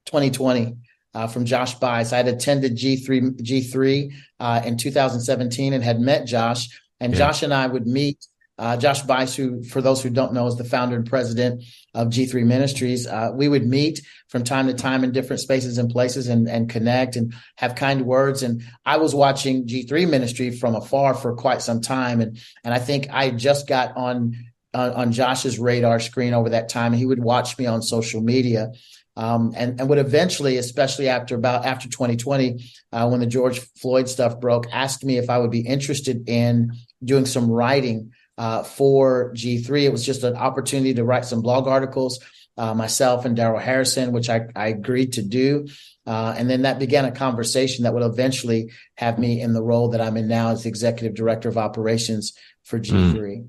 2020 0.06 0.76
uh, 1.12 1.26
from 1.26 1.44
Josh 1.44 1.74
Buice. 1.74 2.12
I 2.12 2.18
had 2.18 2.28
attended 2.28 2.76
G3 2.76 3.40
G3 3.40 4.12
uh, 4.38 4.62
in 4.64 4.76
2017 4.76 5.72
and 5.72 5.82
had 5.82 5.98
met 5.98 6.24
Josh, 6.24 6.80
and 7.00 7.12
yeah. 7.12 7.18
Josh 7.18 7.42
and 7.42 7.52
I 7.52 7.66
would 7.66 7.86
meet 7.86 8.24
uh, 8.60 8.76
Josh 8.76 9.00
Buice, 9.00 9.34
who, 9.34 9.62
for 9.64 9.80
those 9.80 10.02
who 10.02 10.10
don't 10.10 10.34
know, 10.34 10.46
is 10.46 10.56
the 10.56 10.64
founder 10.64 10.94
and 10.94 11.06
president 11.06 11.64
of 11.94 12.08
G3 12.08 12.44
Ministries. 12.44 13.06
Uh, 13.06 13.30
we 13.34 13.48
would 13.48 13.66
meet 13.66 14.02
from 14.28 14.44
time 14.44 14.66
to 14.66 14.74
time 14.74 15.02
in 15.02 15.12
different 15.12 15.40
spaces 15.40 15.78
and 15.78 15.90
places 15.90 16.28
and, 16.28 16.46
and 16.46 16.68
connect 16.68 17.16
and 17.16 17.32
have 17.56 17.74
kind 17.74 18.04
words. 18.04 18.42
And 18.42 18.62
I 18.84 18.98
was 18.98 19.14
watching 19.14 19.66
G3 19.66 20.10
Ministry 20.10 20.50
from 20.50 20.74
afar 20.74 21.14
for 21.14 21.34
quite 21.34 21.62
some 21.62 21.80
time. 21.80 22.20
And, 22.20 22.38
and 22.62 22.74
I 22.74 22.78
think 22.78 23.08
I 23.10 23.30
just 23.30 23.66
got 23.66 23.96
on, 23.96 24.36
on, 24.74 24.90
on 24.90 25.12
Josh's 25.12 25.58
radar 25.58 25.98
screen 25.98 26.34
over 26.34 26.50
that 26.50 26.68
time. 26.68 26.92
He 26.92 27.06
would 27.06 27.22
watch 27.22 27.58
me 27.58 27.64
on 27.64 27.80
social 27.80 28.20
media. 28.20 28.72
Um, 29.16 29.54
and, 29.56 29.80
and 29.80 29.88
would 29.88 29.98
eventually, 29.98 30.58
especially 30.58 31.08
after 31.08 31.34
about 31.34 31.64
after 31.64 31.88
2020, 31.88 32.62
uh, 32.92 33.08
when 33.08 33.20
the 33.20 33.26
George 33.26 33.60
Floyd 33.80 34.06
stuff 34.06 34.38
broke, 34.38 34.66
asked 34.70 35.02
me 35.02 35.16
if 35.16 35.30
I 35.30 35.38
would 35.38 35.50
be 35.50 35.60
interested 35.60 36.28
in 36.28 36.72
doing 37.02 37.24
some 37.24 37.50
writing 37.50 38.12
uh, 38.40 38.62
for 38.62 39.34
G3. 39.34 39.82
It 39.82 39.92
was 39.92 40.04
just 40.04 40.24
an 40.24 40.34
opportunity 40.34 40.94
to 40.94 41.04
write 41.04 41.26
some 41.26 41.42
blog 41.42 41.68
articles, 41.68 42.20
uh, 42.56 42.72
myself 42.72 43.26
and 43.26 43.36
Darrell 43.36 43.60
Harrison, 43.60 44.12
which 44.12 44.30
I, 44.30 44.46
I, 44.56 44.68
agreed 44.68 45.12
to 45.14 45.22
do. 45.22 45.68
Uh, 46.06 46.34
and 46.38 46.48
then 46.48 46.62
that 46.62 46.78
began 46.78 47.04
a 47.04 47.12
conversation 47.12 47.84
that 47.84 47.92
would 47.92 48.02
eventually 48.02 48.70
have 48.94 49.18
me 49.18 49.42
in 49.42 49.52
the 49.52 49.62
role 49.62 49.90
that 49.90 50.00
I'm 50.00 50.16
in 50.16 50.26
now 50.26 50.52
as 50.52 50.62
the 50.62 50.70
executive 50.70 51.14
director 51.14 51.50
of 51.50 51.58
operations 51.58 52.32
for 52.62 52.80
G3. 52.80 53.14
Mm. 53.14 53.48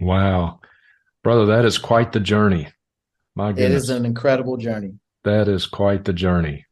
Wow. 0.00 0.60
Brother, 1.22 1.44
that 1.46 1.66
is 1.66 1.76
quite 1.76 2.12
the 2.12 2.20
journey. 2.20 2.68
My 3.34 3.52
goodness. 3.52 3.72
It 3.72 3.76
is 3.76 3.90
an 3.90 4.06
incredible 4.06 4.56
journey. 4.56 4.94
That 5.24 5.48
is 5.48 5.66
quite 5.66 6.06
the 6.06 6.14
journey. 6.14 6.64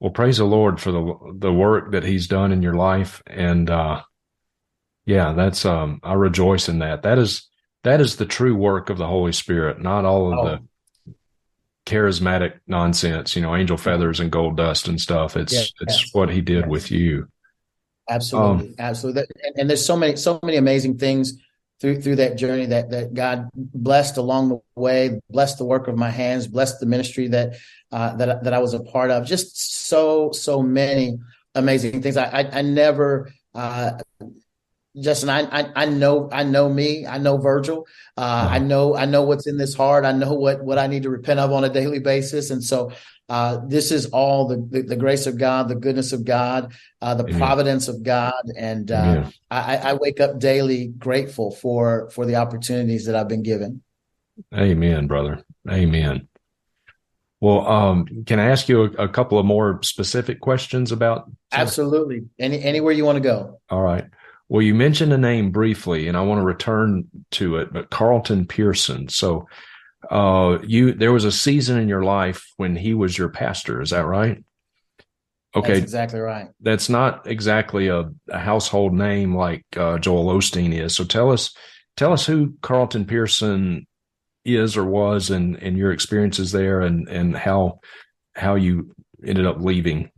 Well, 0.00 0.12
praise 0.12 0.38
the 0.38 0.44
Lord 0.44 0.80
for 0.80 0.92
the 0.92 1.34
the 1.38 1.52
work 1.52 1.92
that 1.92 2.04
He's 2.04 2.26
done 2.26 2.50
in 2.50 2.60
your 2.60 2.74
life, 2.74 3.22
and 3.26 3.70
uh, 3.70 4.02
yeah, 5.04 5.32
that's 5.32 5.64
um 5.64 6.00
I 6.02 6.14
rejoice 6.14 6.68
in 6.68 6.78
that. 6.80 7.02
That 7.02 7.18
is 7.18 7.48
that 7.84 8.00
is 8.00 8.16
the 8.16 8.26
true 8.26 8.54
work 8.54 8.90
of 8.90 8.98
the 8.98 9.06
Holy 9.06 9.32
Spirit, 9.32 9.80
not 9.80 10.04
all 10.04 10.32
of 10.32 10.38
oh. 10.38 10.44
the 10.48 11.14
charismatic 11.86 12.60
nonsense, 12.66 13.34
you 13.34 13.42
know, 13.42 13.56
angel 13.56 13.76
feathers 13.76 14.20
and 14.20 14.30
gold 14.30 14.56
dust 14.56 14.86
and 14.88 15.00
stuff. 15.00 15.36
It's 15.36 15.52
yes, 15.52 15.72
it's 15.80 16.00
yes, 16.02 16.14
what 16.14 16.30
he 16.30 16.40
did 16.40 16.60
yes. 16.60 16.68
with 16.68 16.90
you. 16.90 17.28
Absolutely. 18.08 18.68
Um, 18.68 18.74
Absolutely. 18.78 19.24
And, 19.42 19.54
and 19.58 19.70
there's 19.70 19.84
so 19.84 19.96
many 19.96 20.16
so 20.16 20.38
many 20.42 20.56
amazing 20.56 20.98
things 20.98 21.34
through 21.80 22.00
through 22.00 22.16
that 22.16 22.36
journey 22.36 22.66
that 22.66 22.90
that 22.90 23.14
God 23.14 23.48
blessed 23.54 24.16
along 24.16 24.50
the 24.50 24.60
way, 24.76 25.20
blessed 25.30 25.58
the 25.58 25.64
work 25.64 25.88
of 25.88 25.96
my 25.96 26.10
hands, 26.10 26.46
blessed 26.46 26.78
the 26.78 26.86
ministry 26.86 27.26
that 27.28 27.54
uh, 27.90 28.14
that 28.16 28.44
that 28.44 28.52
I 28.52 28.60
was 28.60 28.74
a 28.74 28.80
part 28.80 29.10
of. 29.10 29.26
Just 29.26 29.88
so 29.88 30.30
so 30.30 30.62
many 30.62 31.18
amazing 31.56 32.00
things. 32.00 32.16
I 32.16 32.24
I, 32.26 32.58
I 32.58 32.62
never 32.62 33.32
uh, 33.54 33.98
Justin, 35.00 35.30
I, 35.30 35.60
I, 35.60 35.72
I 35.74 35.84
know 35.86 36.28
I 36.30 36.42
know 36.42 36.68
me. 36.68 37.06
I 37.06 37.16
know 37.18 37.38
Virgil. 37.38 37.86
Uh, 38.16 38.48
I 38.50 38.58
know 38.58 38.94
I 38.94 39.06
know 39.06 39.22
what's 39.22 39.46
in 39.46 39.56
this 39.56 39.74
heart. 39.74 40.04
I 40.04 40.12
know 40.12 40.34
what 40.34 40.62
what 40.62 40.78
I 40.78 40.86
need 40.86 41.04
to 41.04 41.10
repent 41.10 41.40
of 41.40 41.50
on 41.50 41.64
a 41.64 41.70
daily 41.70 41.98
basis. 41.98 42.50
And 42.50 42.62
so 42.62 42.92
uh, 43.28 43.60
this 43.66 43.90
is 43.90 44.06
all 44.06 44.46
the, 44.48 44.56
the, 44.68 44.82
the 44.82 44.96
grace 44.96 45.26
of 45.26 45.38
God, 45.38 45.68
the 45.68 45.74
goodness 45.74 46.12
of 46.12 46.26
God, 46.26 46.74
uh, 47.00 47.14
the 47.14 47.24
Amen. 47.24 47.38
providence 47.38 47.88
of 47.88 48.02
God, 48.02 48.42
and 48.58 48.90
uh, 48.90 49.30
I, 49.50 49.76
I 49.76 49.94
wake 49.94 50.20
up 50.20 50.38
daily 50.38 50.88
grateful 50.88 51.50
for 51.50 52.10
for 52.10 52.26
the 52.26 52.36
opportunities 52.36 53.06
that 53.06 53.16
I've 53.16 53.28
been 53.28 53.42
given. 53.42 53.82
Amen, 54.54 55.06
brother. 55.06 55.42
Amen. 55.70 56.28
Well, 57.40 57.66
um, 57.66 58.24
can 58.26 58.38
I 58.38 58.50
ask 58.50 58.68
you 58.68 58.84
a, 58.84 59.04
a 59.04 59.08
couple 59.08 59.38
of 59.38 59.46
more 59.46 59.82
specific 59.82 60.40
questions 60.40 60.92
about? 60.92 61.30
Absolutely. 61.50 62.26
Any 62.38 62.62
anywhere 62.62 62.92
you 62.92 63.06
want 63.06 63.16
to 63.16 63.22
go. 63.22 63.60
All 63.70 63.82
right. 63.82 64.04
Well, 64.52 64.60
you 64.60 64.74
mentioned 64.74 65.14
a 65.14 65.16
name 65.16 65.50
briefly, 65.50 66.08
and 66.08 66.16
I 66.16 66.20
want 66.20 66.38
to 66.38 66.44
return 66.44 67.08
to 67.30 67.56
it, 67.56 67.72
but 67.72 67.88
Carlton 67.88 68.46
Pearson. 68.46 69.08
So, 69.08 69.48
uh, 70.10 70.58
you 70.62 70.92
there 70.92 71.10
was 71.10 71.24
a 71.24 71.32
season 71.32 71.78
in 71.78 71.88
your 71.88 72.02
life 72.02 72.44
when 72.58 72.76
he 72.76 72.92
was 72.92 73.16
your 73.16 73.30
pastor. 73.30 73.80
Is 73.80 73.88
that 73.90 74.04
right? 74.04 74.44
Okay, 75.56 75.72
that's 75.72 75.82
exactly 75.82 76.20
right. 76.20 76.48
That's 76.60 76.90
not 76.90 77.26
exactly 77.26 77.88
a, 77.88 78.10
a 78.28 78.38
household 78.38 78.92
name 78.92 79.34
like 79.34 79.64
uh, 79.74 79.96
Joel 79.96 80.26
Osteen 80.26 80.78
is. 80.78 80.94
So 80.94 81.04
tell 81.04 81.32
us, 81.32 81.56
tell 81.96 82.12
us 82.12 82.26
who 82.26 82.52
Carlton 82.60 83.06
Pearson 83.06 83.86
is 84.44 84.76
or 84.76 84.84
was, 84.84 85.30
and 85.30 85.56
and 85.62 85.78
your 85.78 85.92
experiences 85.92 86.52
there, 86.52 86.82
and 86.82 87.08
and 87.08 87.34
how 87.34 87.80
how 88.34 88.56
you 88.56 88.94
ended 89.24 89.46
up 89.46 89.62
leaving 89.62 90.10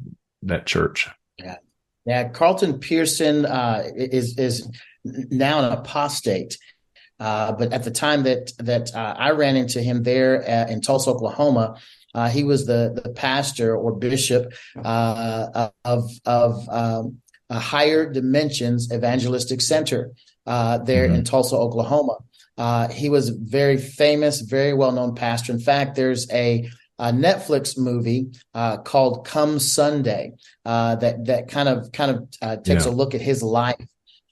that 0.42 0.66
church. 0.66 1.08
Yeah. 1.38 1.58
Yeah, 2.06 2.28
Carlton 2.28 2.78
Pearson 2.78 3.46
uh, 3.46 3.84
is 3.94 4.38
is 4.38 4.68
now 5.04 5.64
an 5.64 5.72
apostate. 5.72 6.58
Uh, 7.20 7.52
but 7.52 7.72
at 7.72 7.84
the 7.84 7.90
time 7.90 8.24
that 8.24 8.52
that 8.58 8.94
uh, 8.94 9.14
I 9.16 9.30
ran 9.30 9.56
into 9.56 9.80
him 9.80 10.02
there 10.02 10.42
at, 10.42 10.70
in 10.70 10.80
Tulsa, 10.80 11.10
Oklahoma, 11.10 11.76
uh, 12.14 12.28
he 12.28 12.44
was 12.44 12.66
the 12.66 13.00
the 13.02 13.10
pastor 13.10 13.76
or 13.76 13.92
bishop 13.92 14.52
uh, 14.84 15.70
of 15.84 16.10
of 16.26 16.68
um, 16.68 17.18
a 17.48 17.58
Higher 17.58 18.12
Dimensions 18.12 18.92
Evangelistic 18.92 19.60
Center 19.60 20.10
uh, 20.46 20.78
there 20.78 21.06
mm-hmm. 21.06 21.16
in 21.16 21.24
Tulsa, 21.24 21.56
Oklahoma. 21.56 22.18
he 22.92 23.08
was 23.08 23.30
very 23.30 23.78
famous, 23.78 24.40
very 24.40 24.74
well 24.74 24.92
known 24.92 25.14
pastor. 25.14 25.52
In 25.52 25.60
fact, 25.60 25.94
there's 25.94 26.30
a 26.30 26.68
a 27.04 27.12
Netflix 27.12 27.78
movie 27.78 28.28
uh, 28.54 28.78
called 28.78 29.26
Come 29.26 29.58
Sunday 29.58 30.32
uh, 30.64 30.96
that 30.96 31.26
that 31.26 31.48
kind 31.48 31.68
of 31.68 31.92
kind 31.92 32.10
of 32.10 32.28
uh, 32.40 32.56
takes 32.56 32.86
yeah. 32.86 32.90
a 32.90 32.94
look 32.94 33.14
at 33.14 33.20
his 33.20 33.42
life. 33.42 33.86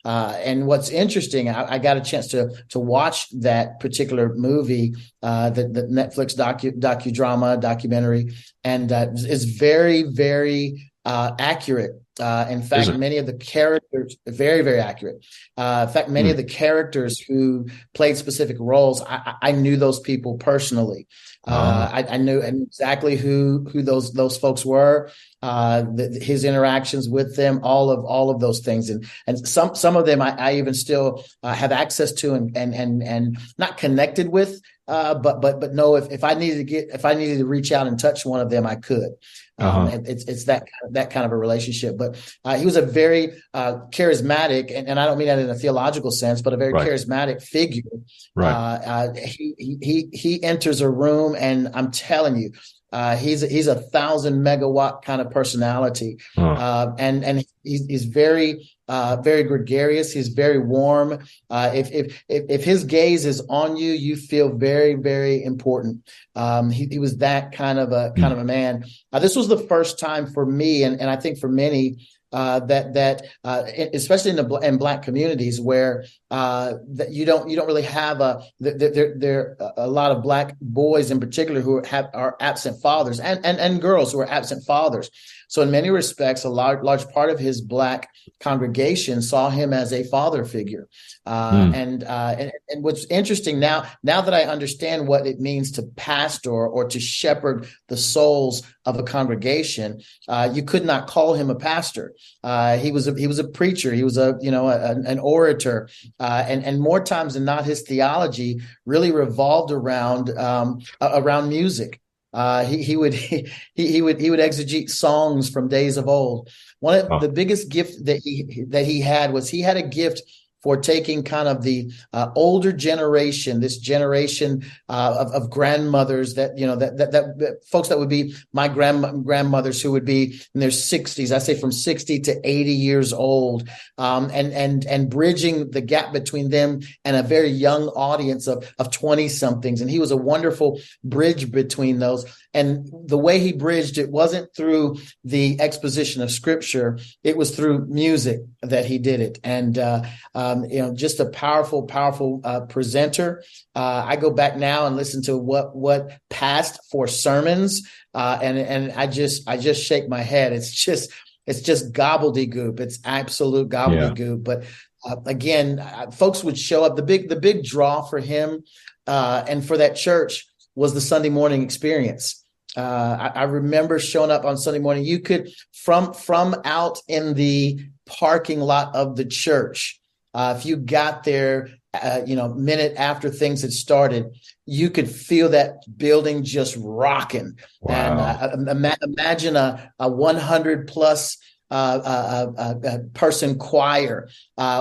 Uh, 0.05 0.37
and 0.43 0.67
what's 0.67 0.89
interesting, 0.89 1.49
I, 1.49 1.75
I, 1.75 1.79
got 1.79 1.97
a 1.97 2.01
chance 2.01 2.29
to 2.29 2.51
to 2.71 2.81
watch 2.81 3.29
that 3.41 3.79
particular 3.79 4.35
movie, 4.35 4.95
uh, 5.23 5.51
the, 5.51 5.69
the 5.69 5.83
Netflix 5.83 6.35
docu 6.35 6.73
docudrama 6.73 7.61
documentary, 7.61 8.35
and 8.65 8.91
uh, 8.91 9.09
is 9.15 9.45
very 9.45 10.05
very 10.05 10.91
accurate 11.05 12.02
Uh, 12.21 12.47
in 12.51 12.63
fact, 12.63 12.95
many 12.99 13.17
of 13.17 13.25
the 13.25 13.33
characters, 13.33 14.17
very, 14.27 14.61
very 14.61 14.81
accurate. 14.81 15.25
Uh, 15.57 15.87
in 15.89 15.95
fact, 15.95 16.11
many 16.11 16.29
mm. 16.29 16.33
of 16.33 16.37
the 16.37 16.45
characters 16.45 17.19
who 17.19 17.67
played 17.95 18.19
specific 18.19 18.57
roles, 18.61 19.03
I, 19.03 19.35
I 19.41 19.53
knew 19.53 19.77
those 19.77 19.99
people 19.99 20.37
personally. 20.37 21.07
Uh, 21.47 21.91
I, 21.93 22.15
I, 22.15 22.17
knew 22.19 22.39
exactly 22.39 23.17
who 23.17 23.67
who 23.73 23.83
those 23.83 24.13
those 24.13 24.37
folks 24.37 24.65
were, 24.65 25.11
uh, 25.43 25.83
the, 25.83 26.21
his 26.23 26.45
interactions 26.45 27.09
with 27.09 27.35
them, 27.35 27.59
all 27.65 27.91
of 27.91 28.05
all 28.05 28.31
of 28.31 28.39
those 28.39 28.61
things, 28.61 28.89
and 28.91 29.05
and 29.27 29.49
some 29.49 29.75
some 29.75 29.97
of 29.97 30.07
them 30.07 30.23
I, 30.23 30.37
I 30.39 30.55
even 30.59 30.73
still 30.73 31.25
uh, 31.43 31.53
have 31.53 31.73
access 31.73 32.13
to 32.13 32.35
and 32.35 32.57
and 32.57 32.75
and 32.77 33.03
and 33.03 33.39
not 33.59 33.77
connected 33.77 34.29
with, 34.29 34.61
uh, 34.93 35.15
but 35.15 35.41
but 35.41 35.59
but 35.59 35.73
no, 35.73 35.97
if 35.97 36.11
if 36.11 36.23
I 36.23 36.35
needed 36.35 36.57
to 36.57 36.65
get 36.65 36.91
if 36.91 37.07
I 37.07 37.15
needed 37.15 37.39
to 37.39 37.47
reach 37.47 37.73
out 37.73 37.87
and 37.87 37.99
touch 37.99 38.27
one 38.27 38.41
of 38.41 38.51
them, 38.51 38.67
I 38.67 38.75
could. 38.75 39.13
Um, 39.59 39.87
uh-huh. 39.87 39.99
it's 40.05 40.25
it's 40.25 40.45
that 40.45 40.65
that 40.91 41.09
kind 41.09 41.25
of 41.25 41.33
a 41.33 41.37
relationship. 41.37 41.97
But 41.97 42.17
uh, 42.45 42.59
he 42.59 42.67
was 42.67 42.77
a 42.77 42.83
very 42.83 43.33
uh, 43.55 43.77
charismatic, 43.91 44.71
and, 44.71 44.87
and, 44.89 45.01
I 45.01 45.07
don't 45.07 45.17
mean 45.17 45.29
that 45.29 45.39
in 45.39 45.49
a 45.49 45.55
theological 45.55 46.11
sense, 46.11 46.43
but 46.43 46.53
a 46.53 46.59
very 46.59 46.75
right. 46.75 46.87
charismatic 46.87 47.43
figure. 47.43 47.91
Right. 48.35 48.53
Uh, 48.53 48.83
uh, 48.85 49.15
he 49.15 49.79
he 49.81 50.09
he 50.13 50.43
enters 50.43 50.83
a 50.83 50.91
room, 50.91 51.37
and 51.39 51.71
I'm 51.73 51.91
telling 51.91 52.37
you, 52.37 52.53
uh, 52.93 53.17
he's 53.17 53.41
he's 53.41 53.67
a 53.67 53.75
thousand 53.75 54.43
megawatt 54.43 55.03
kind 55.03 55.21
of 55.21 55.31
personality, 55.31 56.19
uh, 56.37 56.93
and 56.99 57.25
and 57.25 57.45
he's, 57.65 57.87
he's 57.87 58.05
very 58.05 58.71
uh, 58.89 59.17
very 59.17 59.43
gregarious. 59.43 60.13
He's 60.13 60.29
very 60.29 60.59
warm. 60.59 61.25
Uh, 61.49 61.71
if, 61.75 61.91
if, 61.91 62.23
if 62.29 62.45
if 62.51 62.65
his 62.65 62.85
gaze 62.85 63.25
is 63.25 63.41
on 63.49 63.77
you, 63.77 63.93
you 63.93 64.17
feel 64.17 64.51
very 64.55 64.95
very 64.95 65.43
important. 65.43 66.09
Um, 66.37 66.71
he, 66.71 66.87
he 66.87 66.99
was 66.99 67.17
that 67.19 67.53
kind 67.53 67.79
of 67.79 67.93
a 67.93 68.13
kind 68.19 68.33
of 68.33 68.39
a 68.39 68.45
man. 68.45 68.85
Uh, 69.13 69.19
this 69.19 69.35
was 69.35 69.49
the 69.49 69.59
first 69.59 69.99
time 69.99 70.27
for 70.27 70.45
me, 70.45 70.83
and 70.83 71.01
and 71.01 71.09
I 71.09 71.17
think 71.17 71.39
for 71.39 71.49
many 71.49 72.07
uh, 72.33 72.61
that 72.61 72.95
that 72.95 73.27
uh, 73.45 73.65
especially 73.93 74.31
in 74.31 74.37
the 74.37 74.57
in 74.59 74.77
black 74.77 75.03
communities 75.03 75.61
where 75.61 76.05
uh, 76.31 76.75
that 76.89 77.13
you 77.13 77.25
don't 77.25 77.49
you 77.49 77.57
don't 77.57 77.67
really 77.67 77.83
have 77.83 78.21
a 78.21 78.43
there 78.61 79.15
there 79.17 79.57
a 79.77 79.89
lot 79.89 80.11
of 80.11 80.23
black 80.23 80.57
boys 80.61 81.11
in 81.11 81.21
particular 81.21 81.61
who 81.61 81.83
have 81.83 82.09
are 82.15 82.37
absent 82.41 82.81
fathers 82.81 83.21
and 83.21 83.45
and 83.45 83.59
and 83.59 83.81
girls 83.81 84.13
who 84.13 84.21
are 84.21 84.31
absent 84.31 84.65
fathers. 84.65 85.11
So 85.53 85.61
in 85.61 85.71
many 85.71 85.91
respects, 85.91 86.45
a 86.45 86.49
large 86.49 86.83
large 86.83 87.07
part 87.11 87.29
of 87.29 87.39
his 87.39 87.61
black 87.61 88.09
congregation 88.41 89.21
saw 89.21 89.51
him 89.51 89.75
as 89.75 89.93
a 89.93 90.03
father 90.05 90.47
figure. 90.47 90.89
Uh, 91.27 91.53
mm. 91.53 91.75
and, 91.75 92.05
uh, 92.05 92.35
and, 92.39 92.53
and 92.71 92.83
what's 92.83 93.05
interesting 93.11 93.61
now, 93.61 93.85
now 94.03 94.23
that 94.23 94.33
I 94.33 94.45
understand 94.45 95.07
what 95.07 95.27
it 95.27 95.41
means 95.41 95.73
to 95.73 95.83
pastor 95.83 96.67
or 96.67 96.89
to 96.89 96.99
shepherd 96.99 97.69
the 97.89 97.99
souls 97.99 98.63
of 98.87 98.99
a 98.99 99.03
congregation, 99.03 100.01
uh, 100.27 100.49
you 100.51 100.63
could 100.63 100.87
not 100.87 101.07
call 101.07 101.35
him 101.35 101.51
a 101.51 101.55
pastor. 101.55 102.15
Uh, 102.43 102.79
he 102.79 102.91
was 102.91 103.07
a, 103.07 103.15
he 103.15 103.27
was 103.27 103.39
a 103.39 103.47
preacher. 103.47 103.93
He 103.93 104.05
was 104.05 104.17
a 104.17 104.39
you 104.41 104.51
know 104.51 104.69
a, 104.69 104.93
an 104.93 105.19
orator, 105.19 105.91
uh, 106.19 106.45
and 106.49 106.65
and 106.65 106.81
more 106.81 107.05
times 107.05 107.35
than 107.35 107.45
not, 107.45 107.67
his 107.67 107.83
theology 107.83 108.63
really 108.87 109.13
revolved 109.13 109.71
around 109.71 110.31
um, 110.31 110.81
around 111.03 111.51
music. 111.51 112.01
Uh, 112.33 112.65
he, 112.65 112.83
he 112.83 112.97
would 112.97 113.15
he, 113.15 113.47
he 113.75 114.03
would 114.03 114.21
he 114.21 114.31
would 114.31 114.41
exegete 114.41 114.91
songs 114.91 115.51
from 115.51 115.69
days 115.69 115.97
of 115.97 116.09
old. 116.09 116.49
One 116.81 116.99
of 116.99 117.09
oh. 117.11 117.19
the 117.21 117.29
biggest 117.29 117.69
gift 117.69 118.05
that 118.07 118.21
he 118.25 118.65
that 118.69 118.87
he 118.87 119.01
had 119.01 119.33
was 119.33 119.49
he 119.49 119.61
had 119.61 119.77
a 119.77 119.83
gift 119.83 120.23
for 120.63 120.77
taking 120.77 121.23
kind 121.23 121.49
of 121.49 121.63
the 121.63 121.91
uh, 122.13 122.31
older 122.37 122.73
generation, 122.73 123.61
this 123.61 123.79
generation 123.79 124.65
uh, 124.89 125.17
of, 125.19 125.33
of, 125.33 125.51
grandmothers 125.51 126.35
that 126.35 126.57
you 126.57 126.67
know 126.67 126.77
that, 126.77 126.97
that, 126.99 127.13
that 127.13 127.65
folks 127.67 127.89
that 127.89 127.99
would 127.99 128.09
be 128.09 128.35
my 128.53 128.69
grand 128.69 129.25
grandmothers 129.25 129.83
who 129.83 129.91
would 129.91 130.05
be 130.05 130.41
in 130.55 130.61
their 130.61 130.71
60s. 130.71 131.35
I 131.35 131.39
say 131.39 131.59
from 131.59 131.73
60 131.73 132.21
to 132.21 132.41
80 132.49 132.73
years 132.73 133.13
old, 133.13 133.69
um, 133.99 134.31
and 134.33 134.53
and 134.53 134.87
and 134.87 135.11
bridging 135.11 135.71
the 135.71 135.81
gap 135.81 136.13
between 136.13 136.51
them 136.51 136.81
and 137.05 137.17
a 137.17 137.23
very 137.23 137.51
young 137.51 137.89
audience 137.89 138.47
of 138.47 138.73
of 138.79 138.91
20 138.91 139.29
somethings. 139.29 139.81
And 139.81 139.91
he 139.91 139.99
was 139.99 140.11
a 140.11 140.17
wonderful 140.17 140.81
bridge 141.03 141.51
between 141.51 141.99
those. 141.99 142.25
And 142.55 142.91
the 143.07 143.19
way 143.19 143.39
he 143.39 143.53
bridged 143.53 143.97
it 143.97 144.11
wasn't 144.11 144.55
through 144.55 144.99
the 145.25 145.59
exposition 145.59 146.21
of 146.23 146.31
scripture; 146.31 146.99
it 147.25 147.37
was 147.37 147.57
through 147.57 147.87
music 147.87 148.41
that 148.61 148.85
he 148.85 148.99
did 148.99 149.21
it. 149.21 149.39
And 149.43 149.79
uh, 149.79 150.03
um, 150.35 150.67
you 150.67 150.81
know, 150.81 150.95
just 150.95 151.19
a 151.19 151.27
powerful, 151.27 151.85
powerful 151.85 152.43
uh, 152.45 152.61
presenter. 152.63 153.43
Uh, 153.75 154.05
I 154.07 154.17
go 154.17 154.31
back 154.31 154.57
now 154.59 154.87
and 154.87 154.97
listen 154.97 155.23
to 155.23 155.37
what 155.37 155.75
what 155.75 156.19
passed 156.29 156.79
for 156.91 157.07
sermons, 157.07 157.89
uh, 158.13 158.39
and 158.43 158.59
and 158.59 158.93
I 158.93 159.07
just 159.07 159.49
I 159.49 159.57
just 159.57 159.83
shake 159.83 160.09
my 160.09 160.21
head. 160.21 160.53
It's 160.53 160.73
just 160.73 161.11
it's 161.47 161.63
just 161.63 161.93
gobbledygook. 161.93 162.81
It's 162.81 162.99
absolute 163.03 163.71
gobbledygook. 163.71 164.19
Yeah. 164.19 164.35
But 164.35 164.65
uh, 165.07 165.17
again, 165.25 165.79
uh, 165.79 166.11
folks 166.11 166.45
would 166.45 166.59
show 166.59 166.85
up. 166.85 166.97
The 166.97 167.03
big 167.03 167.31
the 167.31 167.41
big 167.41 167.65
draw 167.65 168.03
for 168.03 168.19
him 168.19 168.65
and 169.07 169.67
for 169.67 169.79
that 169.79 169.97
church 169.97 170.47
was 170.75 170.95
the 170.95 171.01
Sunday 171.01 171.29
morning 171.29 171.63
experience. 171.63 172.42
Uh, 172.77 173.31
I, 173.35 173.41
I, 173.41 173.43
remember 173.45 173.99
showing 173.99 174.31
up 174.31 174.47
on 174.47 174.57
Sunday 174.57 174.79
morning. 174.79 175.05
You 175.05 175.21
could 175.21 175.51
from 175.73 176.15
from 176.15 176.57
out 176.65 176.99
in 177.07 177.35
the 177.35 177.81
parking 178.07 178.61
lot 178.61 178.95
of 178.95 179.17
the 179.17 179.27
church. 179.27 180.01
Uh, 180.33 180.55
if 180.57 180.65
you 180.65 180.77
got 180.77 181.25
there, 181.25 181.69
uh, 181.93 182.23
you 182.25 182.35
know, 182.35 182.49
minute 182.55 182.95
after 182.97 183.29
things 183.29 183.61
had 183.61 183.73
started, 183.73 184.25
you 184.65 184.89
could 184.89 185.11
feel 185.11 185.51
that 185.51 185.77
building 185.99 186.43
just 186.43 186.77
rocking. 186.81 187.59
Wow. 187.83 187.95
And 187.95 188.69
uh, 188.69 188.71
ima- 188.71 188.97
imagine 189.03 189.57
a, 189.57 189.93
a 189.99 190.09
100 190.11 190.89
plus 190.89 191.37
Uh, 191.73 192.53
uh, 192.59 192.75
uh, 192.87 192.99
person 193.15 193.59
choir 193.59 194.29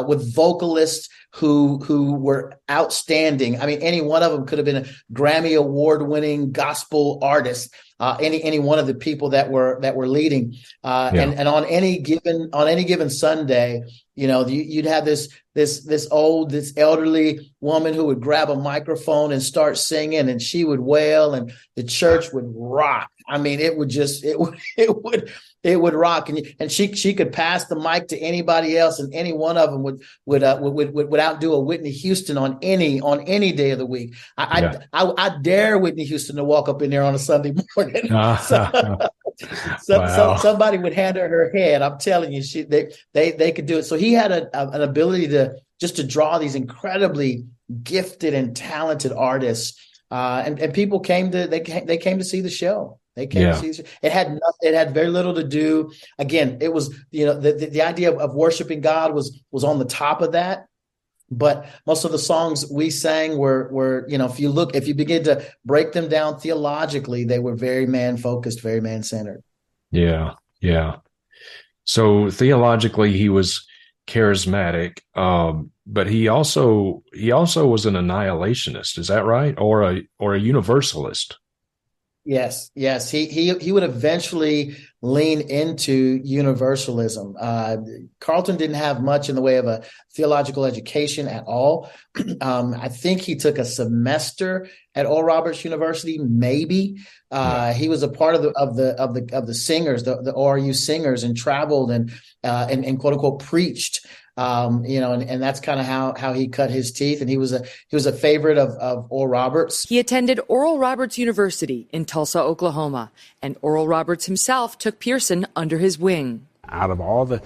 with 0.07 0.35
vocalists 0.35 1.07
who 1.33 1.79
who 1.79 2.15
were 2.15 2.59
outstanding. 2.69 3.59
I 3.59 3.65
mean, 3.65 3.81
any 3.81 4.01
one 4.01 4.23
of 4.23 4.31
them 4.31 4.45
could 4.45 4.57
have 4.57 4.65
been 4.65 4.85
a 4.85 4.85
Grammy 5.13 5.57
award 5.57 6.07
winning 6.07 6.51
gospel 6.51 7.19
artist. 7.21 7.73
Uh, 7.99 8.17
any 8.19 8.43
any 8.43 8.59
one 8.59 8.79
of 8.79 8.87
the 8.87 8.95
people 8.95 9.29
that 9.29 9.49
were 9.51 9.79
that 9.81 9.95
were 9.95 10.07
leading, 10.07 10.55
uh, 10.83 11.11
yeah. 11.13 11.21
and 11.21 11.35
and 11.35 11.47
on 11.47 11.65
any 11.65 11.99
given 11.99 12.49
on 12.51 12.67
any 12.67 12.83
given 12.83 13.09
Sunday, 13.09 13.83
you 14.15 14.27
know, 14.27 14.45
you, 14.45 14.81
would 14.81 14.89
have 14.89 15.05
this 15.05 15.29
this 15.53 15.85
this 15.85 16.07
old 16.11 16.49
this 16.49 16.73
elderly 16.75 17.53
woman 17.61 17.93
who 17.93 18.05
would 18.05 18.19
grab 18.19 18.49
a 18.49 18.55
microphone 18.55 19.31
and 19.31 19.41
start 19.41 19.77
singing, 19.77 20.27
and 20.29 20.41
she 20.41 20.65
would 20.65 20.79
wail, 20.79 21.33
and 21.33 21.53
the 21.75 21.83
church 21.83 22.33
would 22.33 22.51
rock. 22.55 23.09
I 23.31 23.37
mean, 23.37 23.61
it 23.61 23.77
would 23.77 23.87
just 23.87 24.25
it 24.25 24.37
would 24.37 24.59
it 24.77 25.03
would 25.03 25.31
it 25.63 25.79
would 25.79 25.93
rock, 25.93 26.27
and 26.27 26.45
and 26.59 26.71
she 26.71 26.93
she 26.93 27.13
could 27.13 27.31
pass 27.31 27.65
the 27.65 27.79
mic 27.79 28.09
to 28.09 28.19
anybody 28.19 28.77
else, 28.77 28.99
and 28.99 29.13
any 29.13 29.31
one 29.31 29.57
of 29.57 29.71
them 29.71 29.83
would 29.83 30.01
would 30.25 30.43
uh, 30.43 30.57
would, 30.59 30.93
would 30.93 31.09
would 31.09 31.19
outdo 31.19 31.53
a 31.53 31.59
Whitney 31.59 31.91
Houston 31.91 32.37
on 32.37 32.59
any 32.61 32.99
on 32.99 33.21
any 33.21 33.53
day 33.53 33.71
of 33.71 33.79
the 33.79 33.85
week. 33.85 34.15
I 34.37 34.61
yeah. 34.61 34.79
I, 34.91 35.03
I, 35.03 35.25
I 35.25 35.37
dare 35.41 35.77
Whitney 35.77 36.03
Houston 36.05 36.35
to 36.35 36.43
walk 36.43 36.67
up 36.67 36.81
in 36.81 36.89
there 36.89 37.03
on 37.03 37.15
a 37.15 37.19
Sunday 37.19 37.53
morning. 37.77 38.07
so, 38.09 39.09
so, 39.79 39.99
wow. 39.99 40.35
so, 40.35 40.37
somebody 40.41 40.77
would 40.77 40.93
hand 40.93 41.15
her 41.15 41.29
her 41.29 41.51
head. 41.51 41.81
I'm 41.81 41.99
telling 41.99 42.33
you, 42.33 42.43
she 42.43 42.63
they 42.63 42.91
they 43.13 43.31
they 43.31 43.51
could 43.53 43.65
do 43.65 43.77
it. 43.77 43.83
So 43.83 43.95
he 43.95 44.13
had 44.13 44.31
a, 44.31 44.49
a, 44.59 44.67
an 44.71 44.81
ability 44.81 45.29
to 45.29 45.55
just 45.79 45.95
to 45.95 46.03
draw 46.03 46.37
these 46.37 46.55
incredibly 46.55 47.45
gifted 47.83 48.33
and 48.33 48.55
talented 48.55 49.13
artists, 49.13 49.79
uh, 50.09 50.43
and 50.45 50.59
and 50.59 50.73
people 50.73 50.99
came 50.99 51.31
to 51.31 51.47
they 51.47 51.61
came, 51.61 51.85
they 51.85 51.97
came 51.97 52.17
to 52.17 52.25
see 52.25 52.41
the 52.41 52.49
show. 52.49 52.99
They 53.15 53.27
came 53.27 53.43
yeah. 53.43 53.59
to 53.59 53.73
see 53.73 53.83
it 54.01 54.11
had 54.11 54.29
nothing, 54.29 54.41
it 54.61 54.73
had 54.73 54.93
very 54.93 55.09
little 55.09 55.33
to 55.35 55.43
do. 55.43 55.91
Again, 56.17 56.59
it 56.61 56.71
was 56.73 56.95
you 57.11 57.25
know 57.25 57.39
the, 57.39 57.53
the, 57.53 57.65
the 57.67 57.81
idea 57.81 58.11
of, 58.11 58.19
of 58.19 58.35
worshiping 58.35 58.81
God 58.81 59.13
was 59.13 59.39
was 59.51 59.63
on 59.63 59.79
the 59.79 59.85
top 59.85 60.21
of 60.21 60.31
that, 60.31 60.67
but 61.29 61.65
most 61.85 62.05
of 62.05 62.11
the 62.11 62.19
songs 62.19 62.69
we 62.71 62.89
sang 62.89 63.37
were 63.37 63.69
were 63.71 64.05
you 64.07 64.17
know 64.17 64.25
if 64.25 64.39
you 64.39 64.49
look 64.49 64.75
if 64.75 64.87
you 64.87 64.93
begin 64.93 65.23
to 65.25 65.45
break 65.65 65.91
them 65.91 66.07
down 66.07 66.39
theologically, 66.39 67.25
they 67.25 67.39
were 67.39 67.55
very 67.55 67.85
man 67.85 68.17
focused, 68.17 68.61
very 68.61 68.81
man 68.81 69.03
centered. 69.03 69.43
Yeah, 69.91 70.35
yeah. 70.61 70.97
So 71.83 72.29
theologically, 72.29 73.17
he 73.17 73.27
was 73.27 73.67
charismatic, 74.07 74.99
um, 75.15 75.71
but 75.85 76.07
he 76.07 76.29
also 76.29 77.03
he 77.13 77.31
also 77.31 77.67
was 77.67 77.85
an 77.85 77.95
annihilationist. 77.95 78.97
Is 78.97 79.07
that 79.07 79.25
right, 79.25 79.55
or 79.57 79.83
a 79.83 80.01
or 80.17 80.33
a 80.33 80.39
universalist? 80.39 81.37
Yes, 82.23 82.69
yes. 82.75 83.09
He 83.09 83.25
he 83.25 83.57
he 83.57 83.71
would 83.71 83.81
eventually 83.81 84.75
lean 85.01 85.41
into 85.41 86.21
universalism. 86.23 87.35
Uh, 87.39 87.77
Carlton 88.19 88.57
didn't 88.57 88.75
have 88.75 89.01
much 89.01 89.27
in 89.27 89.35
the 89.35 89.41
way 89.41 89.55
of 89.55 89.65
a 89.65 89.83
theological 90.13 90.65
education 90.65 91.27
at 91.27 91.43
all. 91.45 91.89
um, 92.41 92.75
I 92.75 92.89
think 92.89 93.21
he 93.21 93.35
took 93.35 93.57
a 93.57 93.65
semester 93.65 94.69
at 94.93 95.07
Oral 95.07 95.23
Roberts 95.23 95.65
University, 95.65 96.19
maybe. 96.19 96.97
Uh, 97.31 97.71
yeah. 97.71 97.73
He 97.73 97.89
was 97.89 98.03
a 98.03 98.09
part 98.09 98.35
of 98.35 98.43
the 98.43 98.51
of 98.51 98.75
the 98.75 98.91
of 99.01 99.15
the 99.15 99.27
of 99.35 99.47
the 99.47 99.55
singers, 99.55 100.03
the, 100.03 100.21
the 100.21 100.33
ORU 100.33 100.75
singers, 100.75 101.23
and 101.23 101.35
traveled 101.35 101.89
and 101.89 102.11
uh, 102.43 102.67
and, 102.69 102.85
and 102.85 102.99
quote 102.99 103.13
unquote 103.13 103.39
preached 103.39 104.05
um, 104.37 104.85
you 104.85 104.99
know, 104.99 105.13
and, 105.13 105.23
and 105.23 105.41
that's 105.41 105.59
kind 105.59 105.79
of 105.79 105.85
how 105.85 106.13
how 106.17 106.33
he 106.33 106.47
cut 106.47 106.69
his 106.69 106.91
teeth. 106.91 107.21
And 107.21 107.29
he 107.29 107.37
was 107.37 107.51
a 107.53 107.63
he 107.87 107.95
was 107.95 108.05
a 108.05 108.13
favorite 108.13 108.57
of 108.57 108.69
of 108.71 109.07
Oral 109.09 109.27
Roberts. 109.27 109.87
He 109.87 109.99
attended 109.99 110.39
Oral 110.47 110.79
Roberts 110.79 111.17
University 111.17 111.87
in 111.91 112.05
Tulsa, 112.05 112.39
Oklahoma, 112.41 113.11
and 113.41 113.57
Oral 113.61 113.87
Roberts 113.87 114.25
himself 114.25 114.77
took 114.77 114.99
Pearson 114.99 115.45
under 115.55 115.77
his 115.77 115.99
wing. 115.99 116.47
out 116.69 116.91
of 116.91 117.01
all 117.01 117.25
the 117.25 117.41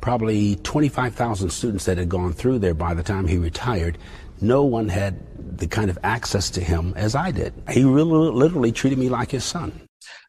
probably 0.00 0.56
25,000 0.56 1.50
students 1.50 1.84
that 1.84 1.98
had 1.98 2.08
gone 2.08 2.32
through 2.32 2.58
there 2.58 2.74
by 2.74 2.94
the 2.94 3.02
time 3.02 3.26
he 3.26 3.36
retired, 3.36 3.98
no 4.40 4.64
one 4.64 4.88
had 4.88 5.20
the 5.58 5.66
kind 5.66 5.90
of 5.90 5.98
access 6.02 6.48
to 6.50 6.60
him 6.62 6.94
as 6.96 7.14
I 7.14 7.30
did. 7.30 7.52
He 7.70 7.84
really, 7.84 8.30
literally 8.30 8.72
treated 8.72 8.98
me 8.98 9.10
like 9.10 9.30
his 9.30 9.44
son. 9.44 9.78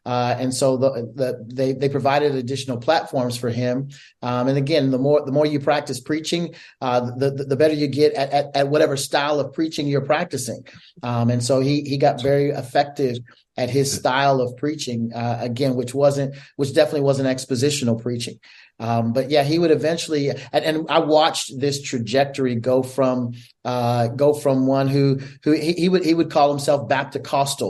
Uh, 0.04 0.34
and 0.38 0.52
so 0.52 0.76
the, 0.76 0.90
the, 1.14 1.44
they 1.46 1.72
they 1.72 1.88
provided 1.88 2.34
additional 2.34 2.76
platforms 2.76 3.36
for 3.36 3.50
him. 3.50 3.88
Um, 4.22 4.48
and 4.48 4.58
again, 4.58 4.90
the 4.90 4.98
more 4.98 5.24
the 5.24 5.32
more 5.32 5.46
you 5.46 5.60
practice 5.60 6.00
preaching, 6.00 6.54
uh, 6.80 7.12
the, 7.16 7.30
the, 7.30 7.44
the 7.44 7.56
better 7.56 7.74
you 7.74 7.86
get 7.86 8.12
at, 8.14 8.30
at, 8.30 8.56
at 8.56 8.68
whatever 8.68 8.96
style 8.96 9.38
of 9.40 9.52
preaching 9.52 9.86
you're 9.86 10.00
practicing. 10.00 10.66
Um, 11.02 11.30
and 11.30 11.42
so 11.42 11.60
he 11.60 11.82
he 11.82 11.98
got 11.98 12.22
very 12.22 12.50
effective 12.50 13.18
at 13.56 13.70
his 13.70 13.92
style 13.92 14.40
of 14.40 14.56
preaching 14.56 15.12
uh, 15.14 15.38
again, 15.40 15.74
which 15.74 15.94
wasn't 15.94 16.34
which 16.56 16.74
definitely 16.74 17.02
wasn't 17.02 17.28
expositional 17.28 18.00
preaching. 18.00 18.40
Um, 18.82 19.12
but 19.12 19.30
yeah, 19.30 19.44
he 19.44 19.60
would 19.60 19.70
eventually, 19.70 20.30
and, 20.30 20.64
and, 20.64 20.86
I 20.90 20.98
watched 20.98 21.60
this 21.60 21.80
trajectory 21.80 22.56
go 22.56 22.82
from 22.82 23.34
uh, 23.64 24.08
go 24.08 24.34
from 24.34 24.66
one 24.66 24.88
who 24.88 25.20
who 25.44 25.52
he, 25.52 25.72
he, 25.74 25.88
would 25.88 26.04
he 26.04 26.14
would 26.14 26.32
call 26.32 26.50
himself 26.50 26.88
Baptist 26.88 27.24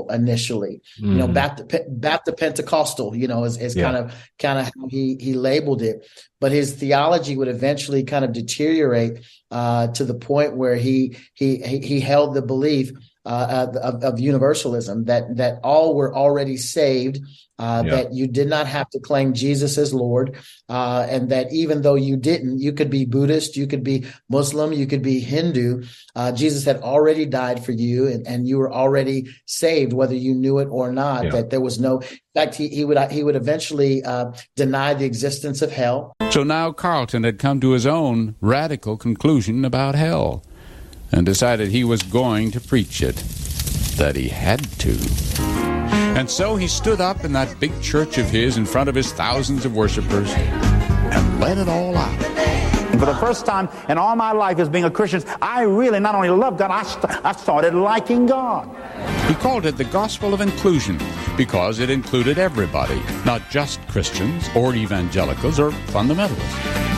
initially, 0.08 0.80
mm. 0.98 1.08
you 1.08 1.14
know. 1.16 1.28
Baptist, 1.28 1.82
Baptist 2.00 2.38
Pentecostal, 2.38 3.14
you 3.14 3.28
know, 3.28 3.44
is, 3.44 3.58
is 3.58 3.76
yeah. 3.76 3.84
kind 3.84 3.96
of 3.98 4.14
kind 4.38 4.58
of 4.58 4.64
how 4.64 4.88
he 4.88 5.18
he 5.20 5.34
labeled 5.34 5.82
it. 5.82 6.06
But 6.40 6.50
his 6.50 6.72
theology 6.72 7.36
would 7.36 7.48
eventually 7.48 8.04
kind 8.04 8.24
of 8.24 8.32
deteriorate 8.32 9.22
uh, 9.50 9.88
to 9.88 10.06
the 10.06 10.14
point 10.14 10.56
where 10.56 10.76
he 10.76 11.18
he 11.34 11.58
he 11.58 12.00
held 12.00 12.32
the 12.32 12.40
belief 12.42 12.90
uh, 13.24 13.68
of, 13.82 14.02
of, 14.02 14.18
universalism 14.18 15.04
that 15.04 15.36
that 15.36 15.60
all 15.62 15.94
were 15.94 16.12
already 16.12 16.56
saved, 16.56 17.20
uh, 17.58 17.82
yeah. 17.84 17.94
that 17.94 18.12
you 18.12 18.26
did 18.26 18.48
not 18.48 18.66
have 18.66 18.90
to 18.90 18.98
claim 18.98 19.32
Jesus 19.32 19.78
as 19.78 19.94
Lord, 19.94 20.36
uh, 20.68 21.06
and 21.08 21.28
that 21.30 21.52
even 21.52 21.82
though 21.82 21.94
you 21.94 22.16
didn't, 22.16 22.58
you 22.58 22.72
could 22.72 22.90
be 22.90 23.04
Buddhist, 23.04 23.56
you 23.56 23.68
could 23.68 23.84
be 23.84 24.06
Muslim, 24.28 24.72
you 24.72 24.88
could 24.88 25.02
be 25.02 25.20
Hindu. 25.20 25.84
Uh, 26.16 26.32
Jesus 26.32 26.64
had 26.64 26.78
already 26.78 27.24
died 27.24 27.64
for 27.64 27.70
you, 27.70 28.08
and, 28.08 28.26
and 28.26 28.48
you 28.48 28.58
were 28.58 28.72
already 28.72 29.28
saved, 29.46 29.92
whether 29.92 30.16
you 30.16 30.34
knew 30.34 30.58
it 30.58 30.66
or 30.66 30.90
not. 30.90 31.24
Yeah. 31.24 31.30
That 31.30 31.50
there 31.50 31.60
was 31.60 31.78
no. 31.78 32.00
In 32.00 32.18
fact, 32.34 32.56
he, 32.56 32.68
he 32.68 32.84
would 32.84 32.98
he 33.12 33.22
would 33.22 33.36
eventually 33.36 34.02
uh, 34.02 34.32
deny 34.56 34.94
the 34.94 35.04
existence 35.04 35.62
of 35.62 35.70
hell. 35.70 36.16
So 36.30 36.42
now 36.42 36.72
Carlton 36.72 37.22
had 37.22 37.38
come 37.38 37.60
to 37.60 37.70
his 37.70 37.86
own 37.86 38.34
radical 38.40 38.96
conclusion 38.96 39.64
about 39.64 39.94
hell 39.94 40.42
and 41.12 41.26
decided 41.26 41.68
he 41.68 41.84
was 41.84 42.02
going 42.02 42.50
to 42.50 42.60
preach 42.60 43.02
it, 43.02 43.16
that 43.96 44.16
he 44.16 44.28
had 44.28 44.62
to. 44.80 44.96
And 46.16 46.30
so 46.30 46.56
he 46.56 46.68
stood 46.68 47.00
up 47.00 47.24
in 47.24 47.32
that 47.32 47.58
big 47.60 47.80
church 47.82 48.18
of 48.18 48.28
his 48.30 48.56
in 48.56 48.66
front 48.66 48.88
of 48.88 48.94
his 48.94 49.12
thousands 49.12 49.64
of 49.64 49.74
worshipers 49.74 50.32
and 50.32 51.40
let 51.40 51.58
it 51.58 51.68
all 51.68 51.96
out. 51.96 52.22
And 52.92 53.00
for 53.00 53.06
the 53.06 53.14
first 53.16 53.46
time 53.46 53.70
in 53.88 53.96
all 53.96 54.14
my 54.16 54.32
life 54.32 54.58
as 54.58 54.68
being 54.68 54.84
a 54.84 54.90
Christian, 54.90 55.24
I 55.40 55.62
really 55.62 55.98
not 56.00 56.14
only 56.14 56.28
loved 56.28 56.58
God, 56.58 56.70
I, 56.70 56.82
st- 56.82 57.24
I 57.24 57.32
started 57.32 57.74
liking 57.74 58.26
God. 58.26 58.68
He 59.28 59.34
called 59.34 59.64
it 59.64 59.78
the 59.78 59.84
gospel 59.84 60.34
of 60.34 60.42
inclusion 60.42 61.00
because 61.36 61.78
it 61.78 61.88
included 61.88 62.38
everybody, 62.38 63.00
not 63.24 63.48
just 63.50 63.80
Christians 63.88 64.48
or 64.54 64.74
evangelicals 64.74 65.58
or 65.58 65.70
fundamentalists. 65.70 66.91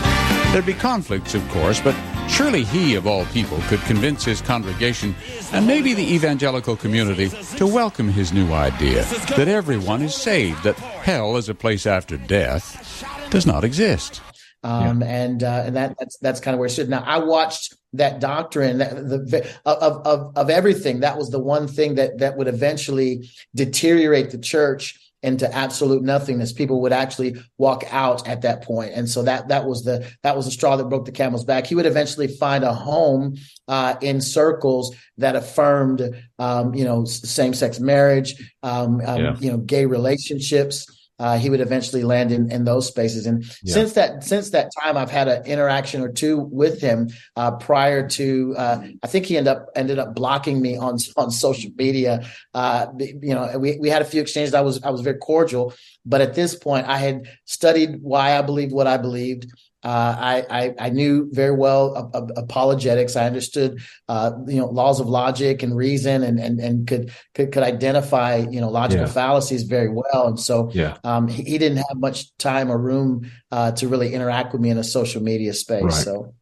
There'd 0.55 0.65
be 0.65 0.73
conflicts, 0.73 1.35
of 1.35 1.47
course, 1.49 1.81
but 1.81 1.97
Surely 2.29 2.65
he, 2.65 2.95
of 2.95 3.07
all 3.07 3.27
people, 3.27 3.59
could 3.69 3.81
convince 3.81 4.25
his 4.25 4.41
congregation 4.41 5.15
and 5.53 5.67
maybe 5.67 5.95
the 5.95 6.15
evangelical 6.15 6.75
community 6.75 7.29
to 7.57 7.67
welcome 7.67 8.09
his 8.09 8.33
new 8.33 8.53
idea 8.53 9.05
that 9.37 9.47
everyone 9.47 10.03
is 10.03 10.15
saved, 10.15 10.63
that 10.65 10.77
hell 10.77 11.37
is 11.37 11.49
a 11.49 11.55
place 11.55 11.87
after 11.87 12.17
death 12.17 13.05
does 13.31 13.47
not 13.47 13.63
exist. 13.63 14.21
Um, 14.63 15.03
yeah. 15.03 15.09
and 15.09 15.43
uh, 15.45 15.63
and 15.67 15.77
that 15.77 15.97
that's 15.99 16.17
that's 16.19 16.41
kind 16.41 16.55
of 16.55 16.59
where 16.59 16.67
it 16.67 16.71
stood. 16.71 16.89
Now 16.89 17.05
I 17.05 17.19
watched 17.19 17.77
that 17.93 18.19
doctrine 18.19 18.79
that 18.79 18.95
the 18.95 19.47
of 19.67 20.07
of 20.07 20.33
of 20.37 20.51
everything. 20.51 21.01
That 21.01 21.19
was 21.19 21.31
the 21.31 21.39
one 21.39 21.69
thing 21.69 21.97
that 21.97 22.19
that 22.19 22.39
would 22.39 22.49
eventually 22.49 23.29
deteriorate 23.55 24.31
the 24.31 24.39
church 24.39 24.99
into 25.25 25.53
absolute 25.55 26.03
nothingness. 26.03 26.53
People 26.53 26.81
would 26.83 26.93
actually 26.93 27.37
walk 27.59 27.85
out 27.91 28.29
at 28.29 28.43
that 28.43 28.63
point. 28.63 28.93
And 28.95 29.09
so 29.09 29.23
that 29.23 29.49
that 29.49 29.65
was 29.65 29.83
the 29.83 30.07
that 30.23 30.37
was 30.37 30.45
the 30.45 30.51
straw 30.51 30.77
that 30.77 30.85
broke 30.85 31.07
the 31.07 31.13
camel's 31.13 31.45
back. 31.45 31.67
He 31.67 31.75
would 31.75 31.87
eventually 31.87 32.29
find 32.29 32.63
a 32.63 32.73
home 32.73 33.37
uh, 33.67 33.97
in 34.01 34.21
circles 34.21 34.95
that 35.19 35.35
affirmed, 35.35 36.03
um, 36.39 36.75
you 36.75 36.85
know, 36.85 37.05
same 37.05 37.55
sex 37.55 37.81
marriage, 37.81 38.35
um, 38.63 39.01
um, 39.05 39.21
yeah. 39.21 39.37
you 39.39 39.51
know, 39.51 39.59
gay 39.59 39.87
relationships 39.87 40.87
uh, 41.19 41.39
he 41.39 41.49
would 41.49 41.61
eventually 41.61 42.03
land 42.03 42.33
in, 42.33 42.51
in 42.51 42.65
those 42.65 42.87
spaces. 42.87 43.27
And 43.27 43.45
yeah. 43.63 43.75
since 43.75 43.93
that 43.93 44.25
since 44.25 44.51
that 44.51 44.71
time, 44.83 44.97
I've 44.97 45.11
had 45.11 45.29
an 45.29 45.45
interaction 45.47 46.03
or 46.03 46.11
two 46.11 46.39
with 46.39 46.81
him. 46.81 47.11
Uh, 47.37 47.53
prior 47.53 48.09
to, 48.09 48.55
uh, 48.57 48.87
I 49.03 49.07
think 49.07 49.27
he 49.27 49.37
ended 49.37 49.57
up 49.57 49.69
ended 49.77 49.99
up 49.99 50.15
blocking 50.15 50.61
me 50.61 50.77
on 50.77 50.99
on 51.17 51.31
social 51.31 51.71
media. 51.77 52.27
Uh, 52.53 52.87
you 52.99 53.35
know, 53.35 53.59
we 53.59 53.79
we 53.79 53.89
had 53.89 54.03
a 54.03 54.07
few 54.07 54.21
exchanges. 54.21 54.55
I 54.55 54.61
was 54.61 54.83
I 54.83 54.91
was 54.91 55.03
very 55.03 55.19
cordial, 55.19 55.73
but 56.05 56.21
at 56.21 56.35
this 56.35 56.55
point, 56.55 56.87
I 56.89 56.99
had 56.99 57.29
studied 57.45 58.03
why 58.03 58.37
I 58.37 58.43
believed 58.43 58.73
what 58.73 58.87
I 58.87 58.97
believed. 58.97 59.47
Uh, 59.85 60.17
I, 60.19 60.47
I, 60.51 60.75
I 60.79 60.89
knew 60.89 61.29
very 61.31 61.55
well 61.55 62.11
uh, 62.15 62.27
apologetics. 62.37 63.17
I 63.17 63.27
understood 63.27 63.81
uh, 64.09 64.33
you 64.47 64.57
know 64.57 64.67
laws 64.67 64.99
of 64.99 65.09
logic 65.09 65.63
and 65.63 65.77
reason, 65.77 66.23
and 66.23 66.41
and 66.41 66.59
and 66.59 66.87
could 66.87 67.13
could, 67.35 67.53
could 67.53 67.63
identify 67.63 68.37
you 68.37 68.61
know 68.63 68.71
logical 68.71 69.07
yeah. 69.07 69.13
fallacies 69.13 69.65
very 69.65 69.91
well. 69.91 70.29
And 70.29 70.41
so 70.41 70.71
yeah. 70.73 70.97
um, 71.05 71.29
he, 71.29 71.43
he, 71.43 71.59
didn't 71.59 71.79
have 71.79 71.99
much 71.99 72.35
time 72.39 72.71
or 72.71 72.79
room 72.79 73.31
uh, 73.53 73.73
to 73.73 73.89
really 73.89 74.15
interact 74.15 74.53
with 74.53 74.63
me 74.63 74.71
in 74.71 74.79
a 74.79 74.85
social 74.85 75.23
media 75.23 75.53
space. 75.53 75.83
Right. 75.83 75.93
So 75.93 76.35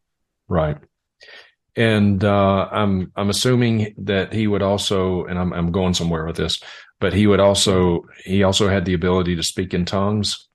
right. 0.48 0.78
And 1.74 2.22
uh, 2.22 2.68
I'm 2.70 3.11
I'm 3.16 3.31
assuming 3.31 3.94
that 3.98 4.33
he 4.33 4.46
would 4.46 4.62
also, 4.62 5.24
and 5.24 5.37
I'm 5.38 5.52
I'm 5.52 5.72
going 5.72 5.94
somewhere 5.94 6.26
with 6.26 6.37
this, 6.37 6.61
but 7.00 7.12
he 7.12 7.26
would 7.26 7.40
also 7.40 8.05
he 8.24 8.44
also 8.44 8.68
had 8.68 8.85
the 8.85 8.94
ability 8.94 9.35
to 9.35 9.42
speak 9.42 9.74
in 9.74 9.85
tongues. 9.85 10.48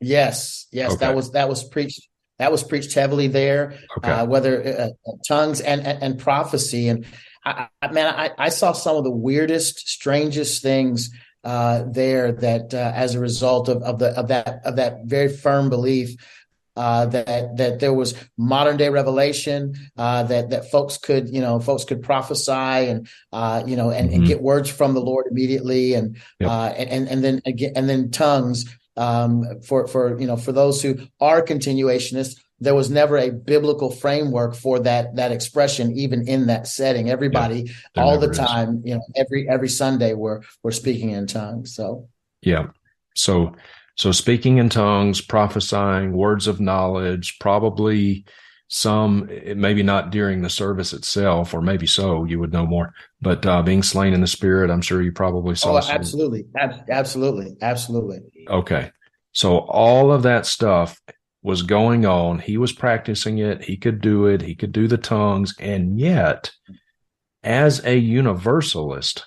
Yes, 0.00 0.66
yes, 0.72 0.92
okay. 0.92 1.06
that 1.06 1.14
was 1.14 1.32
that 1.32 1.48
was 1.48 1.64
preached. 1.64 2.08
That 2.38 2.52
was 2.52 2.62
preached 2.62 2.92
heavily 2.92 3.28
there. 3.28 3.78
Okay. 3.98 4.10
Uh, 4.10 4.26
whether 4.26 4.62
uh, 4.62 5.10
uh, 5.10 5.12
tongues 5.26 5.62
and, 5.62 5.80
and, 5.80 6.02
and 6.02 6.18
prophecy, 6.18 6.88
and 6.88 7.06
I, 7.42 7.68
I, 7.80 7.92
man, 7.92 8.14
I, 8.14 8.30
I 8.36 8.48
saw 8.50 8.72
some 8.72 8.96
of 8.96 9.04
the 9.04 9.10
weirdest, 9.10 9.88
strangest 9.88 10.62
things 10.62 11.10
uh, 11.44 11.84
there. 11.90 12.32
That 12.32 12.74
uh, 12.74 12.92
as 12.94 13.14
a 13.14 13.20
result 13.20 13.68
of, 13.68 13.82
of 13.82 13.98
the 13.98 14.08
of 14.10 14.28
that 14.28 14.60
of 14.66 14.76
that 14.76 15.04
very 15.06 15.28
firm 15.28 15.70
belief 15.70 16.16
uh, 16.76 17.06
that 17.06 17.56
that 17.56 17.80
there 17.80 17.94
was 17.94 18.14
modern 18.36 18.76
day 18.76 18.90
revelation 18.90 19.74
uh, 19.96 20.22
that 20.24 20.50
that 20.50 20.70
folks 20.70 20.98
could 20.98 21.28
you 21.30 21.40
know 21.40 21.58
folks 21.58 21.84
could 21.84 22.02
prophesy 22.02 22.52
and 22.52 23.08
uh, 23.32 23.62
you 23.66 23.76
know 23.76 23.90
and, 23.90 24.10
mm-hmm. 24.10 24.18
and, 24.18 24.26
get 24.26 24.42
words 24.42 24.68
from 24.68 24.94
the 24.94 25.00
Lord 25.00 25.26
immediately 25.30 25.94
and 25.94 26.16
yep. 26.38 26.50
Uh, 26.50 26.66
and 26.76 27.08
and 27.08 27.24
then 27.24 27.40
again 27.46 27.72
and 27.76 27.88
then 27.88 28.10
tongues 28.10 28.66
um, 28.96 29.60
for 29.60 29.86
for 29.86 30.18
you 30.20 30.26
know 30.26 30.36
for 30.36 30.52
those 30.52 30.82
who 30.82 30.98
are 31.20 31.42
continuationists 31.42 32.36
there 32.58 32.74
was 32.74 32.90
never 32.90 33.18
a 33.18 33.30
biblical 33.30 33.90
framework 33.90 34.54
for 34.54 34.78
that 34.80 35.16
that 35.16 35.32
expression 35.32 35.92
even 35.96 36.26
in 36.26 36.46
that 36.46 36.66
setting. 36.66 37.10
Everybody 37.10 37.70
yeah, 37.94 38.02
all 38.02 38.18
the 38.18 38.32
time 38.32 38.78
is. 38.78 38.86
you 38.86 38.94
know 38.94 39.02
every 39.14 39.48
every 39.48 39.68
sunday 39.68 40.14
we're 40.14 40.40
we're 40.62 40.70
speaking 40.70 41.10
in 41.10 41.26
tongues 41.26 41.74
so. 41.74 42.08
Yeah. 42.42 42.68
So 43.14 43.54
so 43.96 44.12
speaking 44.12 44.58
in 44.58 44.68
tongues 44.68 45.20
prophesying 45.20 46.12
words 46.12 46.46
of 46.46 46.60
knowledge 46.60 47.38
probably 47.40 48.24
some 48.68 49.30
maybe 49.54 49.82
not 49.82 50.10
during 50.10 50.42
the 50.42 50.50
service 50.50 50.92
itself 50.92 51.54
or 51.54 51.62
maybe 51.62 51.86
so 51.86 52.24
you 52.24 52.40
would 52.40 52.52
know 52.52 52.66
more 52.66 52.92
but 53.20 53.46
uh, 53.46 53.62
being 53.62 53.80
slain 53.80 54.12
in 54.12 54.20
the 54.20 54.26
spirit 54.26 54.70
i'm 54.70 54.80
sure 54.80 55.00
you 55.00 55.12
probably 55.12 55.54
saw 55.54 55.74
oh, 55.74 55.88
absolutely. 55.88 56.46
Absolutely. 56.88 57.56
Absolutely. 57.60 58.20
Okay. 58.48 58.90
So 59.32 59.58
all 59.58 60.12
of 60.12 60.22
that 60.22 60.46
stuff 60.46 61.00
was 61.42 61.62
going 61.62 62.06
on. 62.06 62.38
He 62.38 62.56
was 62.56 62.72
practicing 62.72 63.38
it. 63.38 63.62
He 63.62 63.76
could 63.76 64.00
do 64.00 64.26
it. 64.26 64.42
He 64.42 64.54
could 64.54 64.72
do 64.72 64.88
the 64.88 64.98
tongues. 64.98 65.54
And 65.58 65.98
yet 65.98 66.50
as 67.42 67.84
a 67.84 67.96
universalist 67.96 69.26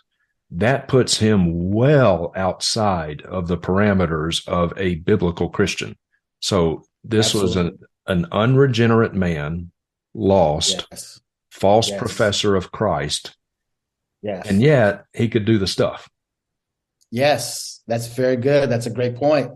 that 0.52 0.88
puts 0.88 1.17
him 1.17 1.71
well 1.71 2.34
outside 2.36 3.21
of 3.21 3.47
the 3.47 3.58
parameters 3.58 4.45
of 4.47 4.73
a 4.78 4.95
biblical 4.95 5.49
christian. 5.49 5.95
So 6.39 6.84
this 7.04 7.28
Absolutely. 7.28 7.47
was 7.47 7.56
an 7.56 7.80
an 8.10 8.26
unregenerate 8.32 9.13
man, 9.13 9.72
lost, 10.13 10.88
yes. 10.91 11.22
false 11.52 11.89
yes. 11.89 12.00
professor 12.00 12.56
of 12.56 12.72
Christ. 12.72 13.38
Yes. 14.22 14.48
And 14.50 14.62
yet 14.62 15.06
he 15.13 15.30
could 15.30 15.45
do 15.45 15.58
the 15.58 15.67
stuff. 15.67 16.10
Yes, 17.12 17.82
that's 17.88 18.08
very 18.08 18.36
good. 18.36 18.69
That's 18.69 18.86
a 18.86 18.91
great 18.91 19.15
point. 19.15 19.52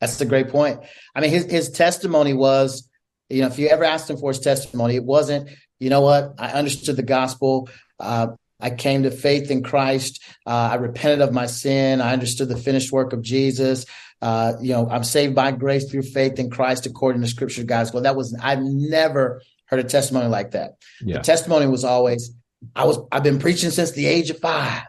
That's 0.00 0.20
a 0.20 0.26
great 0.26 0.48
point. 0.48 0.80
I 1.14 1.20
mean, 1.20 1.30
his 1.30 1.50
his 1.50 1.70
testimony 1.70 2.34
was, 2.34 2.88
you 3.30 3.40
know, 3.40 3.46
if 3.46 3.58
you 3.58 3.68
ever 3.68 3.84
asked 3.84 4.10
him 4.10 4.18
for 4.18 4.30
his 4.30 4.40
testimony, 4.40 4.96
it 4.96 5.04
wasn't, 5.04 5.48
you 5.80 5.88
know 5.88 6.02
what, 6.02 6.34
I 6.38 6.50
understood 6.52 6.96
the 6.96 7.02
gospel. 7.02 7.70
Uh, 7.98 8.28
I 8.60 8.70
came 8.70 9.04
to 9.04 9.10
faith 9.10 9.50
in 9.50 9.62
Christ. 9.62 10.22
Uh, 10.46 10.70
I 10.72 10.74
repented 10.74 11.20
of 11.20 11.32
my 11.32 11.46
sin. 11.46 12.00
I 12.00 12.12
understood 12.12 12.48
the 12.48 12.56
finished 12.56 12.92
work 12.92 13.12
of 13.12 13.22
Jesus. 13.22 13.86
Uh, 14.24 14.56
you 14.58 14.70
know, 14.70 14.88
I'm 14.88 15.04
saved 15.04 15.34
by 15.34 15.52
grace 15.52 15.90
through 15.90 16.00
faith 16.00 16.38
in 16.38 16.48
Christ 16.48 16.86
according 16.86 17.20
to 17.20 17.28
scripture, 17.28 17.62
guys. 17.62 17.92
Well, 17.92 18.04
that 18.04 18.16
was, 18.16 18.34
I've 18.40 18.62
never 18.62 19.42
heard 19.66 19.80
a 19.80 19.84
testimony 19.84 20.28
like 20.28 20.52
that. 20.52 20.76
Yeah. 21.02 21.18
The 21.18 21.24
testimony 21.24 21.66
was 21.66 21.84
always, 21.84 22.34
I 22.74 22.86
was, 22.86 22.98
I've 23.12 23.22
been 23.22 23.38
preaching 23.38 23.68
since 23.68 23.90
the 23.90 24.06
age 24.06 24.30
of 24.30 24.38
five. 24.38 24.84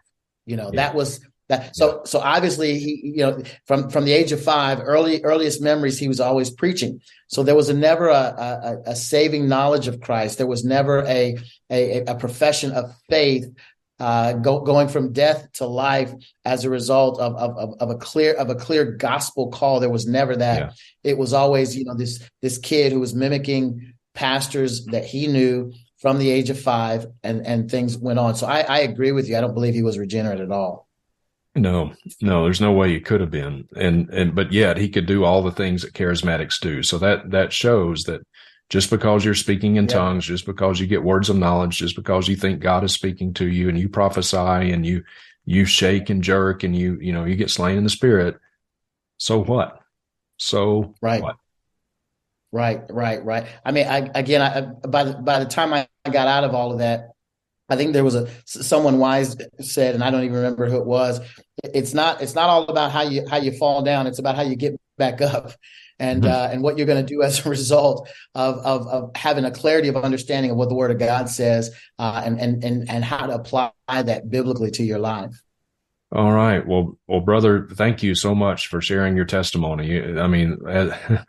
You 0.45 0.55
know, 0.55 0.69
yeah. 0.71 0.83
that 0.83 0.95
was, 0.95 1.19
that, 1.49 1.75
so 1.75 2.01
so 2.05 2.17
obviously 2.21 2.79
he 2.79 3.13
you 3.17 3.23
know 3.23 3.43
from 3.67 3.91
from 3.91 4.05
the 4.05 4.13
age 4.13 4.31
of 4.31 4.41
five 4.41 4.79
early 4.81 5.21
earliest 5.21 5.61
memories 5.61 5.99
he 5.99 6.07
was 6.07 6.19
always 6.19 6.49
preaching 6.49 6.99
so 7.27 7.43
there 7.43 7.53
was 7.53 7.69
a, 7.69 7.73
never 7.75 8.07
a, 8.07 8.15
a, 8.15 8.77
a 8.87 8.95
saving 8.95 9.47
knowledge 9.47 9.87
of 9.87 10.01
Christ 10.01 10.39
there 10.39 10.47
was 10.47 10.65
never 10.65 11.05
a 11.05 11.37
a, 11.69 11.99
a 12.05 12.15
profession 12.15 12.71
of 12.71 12.91
faith 13.11 13.45
uh, 13.99 14.33
go, 14.33 14.59
going 14.59 14.87
from 14.87 15.13
death 15.13 15.51
to 15.53 15.65
life 15.65 16.13
as 16.43 16.65
a 16.65 16.69
result 16.69 17.19
of, 17.19 17.35
of, 17.35 17.75
of, 17.79 17.89
a 17.89 17.95
clear 17.95 18.33
of 18.33 18.49
a 18.49 18.55
clear 18.55 18.83
gospel 18.83 19.49
call. 19.49 19.79
There 19.79 19.89
was 19.89 20.05
never 20.05 20.35
that. 20.35 20.59
Yeah. 20.59 20.71
It 21.11 21.17
was 21.17 21.33
always, 21.33 21.77
you 21.77 21.85
know, 21.85 21.95
this 21.95 22.27
this 22.41 22.57
kid 22.57 22.91
who 22.91 22.99
was 22.99 23.15
mimicking 23.15 23.93
pastors 24.13 24.85
that 24.87 25.05
he 25.05 25.27
knew 25.27 25.73
from 25.97 26.19
the 26.19 26.29
age 26.29 26.49
of 26.49 26.59
five, 26.59 27.07
and 27.23 27.45
and 27.45 27.71
things 27.71 27.97
went 27.97 28.19
on. 28.19 28.35
So 28.35 28.47
I, 28.47 28.61
I 28.61 28.79
agree 28.79 29.11
with 29.11 29.29
you. 29.29 29.37
I 29.37 29.41
don't 29.41 29.53
believe 29.53 29.73
he 29.73 29.83
was 29.83 29.97
regenerate 29.97 30.41
at 30.41 30.51
all. 30.51 30.85
No, 31.57 31.93
no, 32.21 32.43
there's 32.43 32.59
no 32.59 32.73
way 32.73 32.89
he 32.89 32.99
could 32.99 33.21
have 33.21 33.31
been, 33.31 33.65
and 33.77 34.09
and 34.09 34.35
but 34.35 34.51
yet 34.51 34.75
he 34.75 34.89
could 34.89 35.05
do 35.05 35.23
all 35.23 35.41
the 35.41 35.51
things 35.51 35.83
that 35.83 35.93
charismatics 35.93 36.59
do. 36.59 36.83
So 36.83 36.97
that 36.97 37.31
that 37.31 37.53
shows 37.53 38.03
that 38.03 38.21
just 38.69 38.89
because 38.89 39.23
you're 39.23 39.35
speaking 39.35 39.75
in 39.75 39.85
yeah. 39.85 39.93
tongues, 39.93 40.25
just 40.25 40.45
because 40.45 40.79
you 40.79 40.87
get 40.87 41.03
words 41.03 41.29
of 41.29 41.37
knowledge, 41.37 41.77
just 41.77 41.95
because 41.95 42.27
you 42.27 42.35
think 42.35 42.59
God 42.59 42.83
is 42.83 42.93
speaking 42.93 43.33
to 43.35 43.47
you 43.47 43.69
and 43.69 43.77
you 43.77 43.89
prophesy 43.89 44.37
and 44.37 44.85
you 44.85 45.03
you 45.45 45.65
shake 45.65 46.09
and 46.09 46.23
jerk 46.23 46.63
and 46.63 46.75
you 46.75 46.97
you 46.99 47.13
know 47.13 47.25
you 47.25 47.35
get 47.35 47.51
slain 47.51 47.77
in 47.77 47.83
the 47.83 47.89
spirit. 47.89 48.37
So 49.17 49.43
what? 49.43 49.79
So 50.37 50.95
right. 51.01 51.21
What? 51.21 51.37
Right, 52.51 52.83
right, 52.89 53.23
right. 53.25 53.47
I 53.65 53.73
mean, 53.73 53.85
I, 53.85 54.09
again, 54.15 54.41
I, 54.41 54.61
by 54.87 55.03
the 55.03 55.13
by 55.15 55.39
the 55.39 55.45
time 55.45 55.73
I 55.73 55.87
got 56.09 56.29
out 56.29 56.45
of 56.45 56.55
all 56.55 56.71
of 56.71 56.77
that, 56.77 57.09
I 57.67 57.75
think 57.75 57.91
there 57.91 58.03
was 58.03 58.15
a 58.15 58.29
someone 58.45 58.97
wise 58.97 59.35
said, 59.59 59.93
and 59.93 60.01
I 60.01 60.09
don't 60.09 60.23
even 60.23 60.37
remember 60.37 60.69
who 60.69 60.77
it 60.77 60.85
was. 60.85 61.19
It's 61.65 61.93
not 61.93 62.21
it's 62.21 62.33
not 62.33 62.49
all 62.49 62.63
about 62.63 62.91
how 62.91 63.01
you 63.01 63.27
how 63.29 63.37
you 63.37 63.51
fall 63.51 63.81
down. 63.81 64.07
It's 64.07 64.19
about 64.19 64.37
how 64.37 64.43
you 64.43 64.55
get 64.55 64.79
back 64.97 65.19
up 65.19 65.51
and 65.99 66.23
mm-hmm. 66.23 66.31
uh, 66.31 66.47
and 66.51 66.61
what 66.61 66.77
you're 66.77 66.87
going 66.87 67.05
to 67.05 67.13
do 67.13 67.21
as 67.21 67.45
a 67.45 67.49
result 67.49 68.09
of, 68.33 68.57
of, 68.59 68.87
of 68.87 69.15
having 69.15 69.45
a 69.45 69.51
clarity 69.51 69.87
of 69.87 69.97
understanding 69.97 70.51
of 70.51 70.57
what 70.57 70.69
the 70.69 70.75
Word 70.75 70.91
of 70.91 70.99
God 70.99 71.29
says, 71.29 71.71
uh, 71.99 72.21
and 72.25 72.39
and 72.39 72.63
and 72.63 72.89
and 72.89 73.03
how 73.03 73.27
to 73.27 73.35
apply 73.35 73.71
that 73.87 74.29
biblically 74.29 74.71
to 74.71 74.83
your 74.83 74.99
life. 74.99 75.41
All 76.11 76.31
right, 76.31 76.65
well, 76.65 76.97
well, 77.07 77.19
brother, 77.19 77.67
thank 77.73 78.03
you 78.03 78.15
so 78.15 78.35
much 78.35 78.67
for 78.67 78.81
sharing 78.81 79.15
your 79.15 79.25
testimony. 79.25 80.01
I 80.19 80.27
mean. 80.27 80.59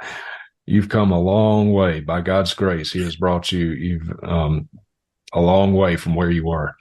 you've 0.66 0.88
come 0.88 1.12
a 1.12 1.20
long 1.20 1.72
way 1.72 2.00
by 2.00 2.20
God's 2.20 2.52
grace. 2.52 2.92
He 2.92 3.02
has 3.04 3.16
brought 3.16 3.52
you, 3.52 3.68
you've, 3.68 4.12
um, 4.22 4.68
a 5.32 5.40
long 5.40 5.74
way 5.74 5.96
from 5.96 6.14
where 6.14 6.30
you 6.30 6.44
were. 6.44 6.74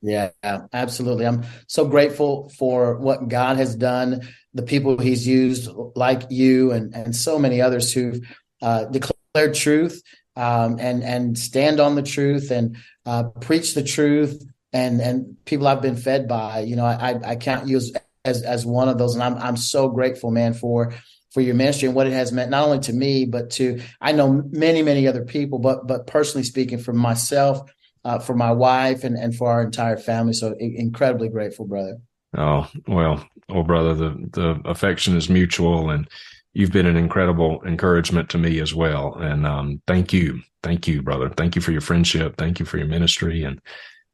Yeah, 0.00 0.30
absolutely. 0.72 1.26
I'm 1.26 1.44
so 1.66 1.84
grateful 1.84 2.50
for 2.50 2.96
what 2.98 3.28
God 3.28 3.56
has 3.56 3.74
done, 3.74 4.28
the 4.54 4.62
people 4.62 4.98
he's 4.98 5.26
used, 5.26 5.68
like 5.94 6.22
you 6.30 6.72
and, 6.72 6.94
and 6.94 7.14
so 7.14 7.38
many 7.38 7.60
others 7.60 7.92
who've 7.92 8.20
uh, 8.62 8.84
declared 8.86 9.54
truth 9.54 10.02
um, 10.36 10.78
and 10.80 11.02
and 11.02 11.38
stand 11.38 11.80
on 11.80 11.94
the 11.94 12.02
truth 12.02 12.50
and 12.50 12.76
uh, 13.06 13.24
preach 13.40 13.74
the 13.74 13.82
truth 13.82 14.42
and 14.72 15.00
and 15.00 15.36
people 15.44 15.66
I've 15.66 15.82
been 15.82 15.96
fed 15.96 16.28
by. 16.28 16.60
You 16.60 16.76
know, 16.76 16.84
I 16.84 17.18
I 17.24 17.36
count 17.36 17.68
you 17.68 17.76
as 17.76 17.92
as, 18.24 18.42
as 18.42 18.66
one 18.66 18.88
of 18.88 18.98
those, 18.98 19.14
and 19.14 19.22
I'm 19.22 19.36
I'm 19.36 19.56
so 19.56 19.88
grateful, 19.88 20.30
man, 20.30 20.54
for 20.54 20.94
for 21.32 21.40
your 21.40 21.54
ministry 21.54 21.86
and 21.86 21.94
what 21.94 22.06
it 22.06 22.12
has 22.14 22.32
meant 22.32 22.50
not 22.50 22.64
only 22.64 22.78
to 22.78 22.92
me 22.92 23.26
but 23.26 23.50
to 23.50 23.82
I 24.00 24.12
know 24.12 24.42
many 24.50 24.82
many 24.82 25.06
other 25.06 25.24
people, 25.24 25.58
but 25.58 25.86
but 25.86 26.06
personally 26.06 26.44
speaking, 26.44 26.78
for 26.78 26.92
myself 26.92 27.70
uh, 28.04 28.18
for 28.18 28.34
my 28.34 28.52
wife 28.52 29.04
and, 29.04 29.16
and 29.16 29.34
for 29.34 29.50
our 29.50 29.62
entire 29.62 29.96
family. 29.96 30.32
So 30.32 30.54
incredibly 30.58 31.28
grateful, 31.28 31.66
brother. 31.66 31.98
Oh, 32.36 32.68
well, 32.86 33.26
well, 33.48 33.62
brother, 33.62 33.94
the, 33.94 34.28
the 34.32 34.60
affection 34.68 35.16
is 35.16 35.28
mutual 35.28 35.90
and 35.90 36.08
you've 36.52 36.72
been 36.72 36.86
an 36.86 36.96
incredible 36.96 37.62
encouragement 37.64 38.28
to 38.30 38.38
me 38.38 38.60
as 38.60 38.74
well. 38.74 39.14
And, 39.14 39.46
um, 39.46 39.80
thank 39.86 40.12
you. 40.12 40.40
Thank 40.62 40.88
you, 40.88 41.02
brother. 41.02 41.28
Thank 41.30 41.56
you 41.56 41.62
for 41.62 41.72
your 41.72 41.80
friendship. 41.80 42.36
Thank 42.36 42.58
you 42.58 42.66
for 42.66 42.78
your 42.78 42.88
ministry. 42.88 43.44
And, 43.44 43.60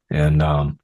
and, 0.09 0.41
um, 0.41 0.79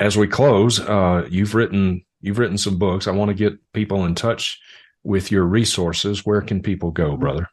as 0.00 0.16
we 0.16 0.26
close, 0.26 0.80
uh, 0.80 1.26
you've 1.30 1.54
written, 1.54 2.04
you've 2.20 2.38
written 2.38 2.58
some 2.58 2.78
books. 2.78 3.06
I 3.06 3.10
want 3.12 3.28
to 3.28 3.34
get 3.34 3.58
people 3.72 4.06
in 4.06 4.14
touch 4.14 4.60
with 5.04 5.30
your 5.30 5.44
resources. 5.44 6.24
Where 6.24 6.40
can 6.40 6.62
people 6.62 6.90
go, 6.90 7.16
brother? 7.16 7.48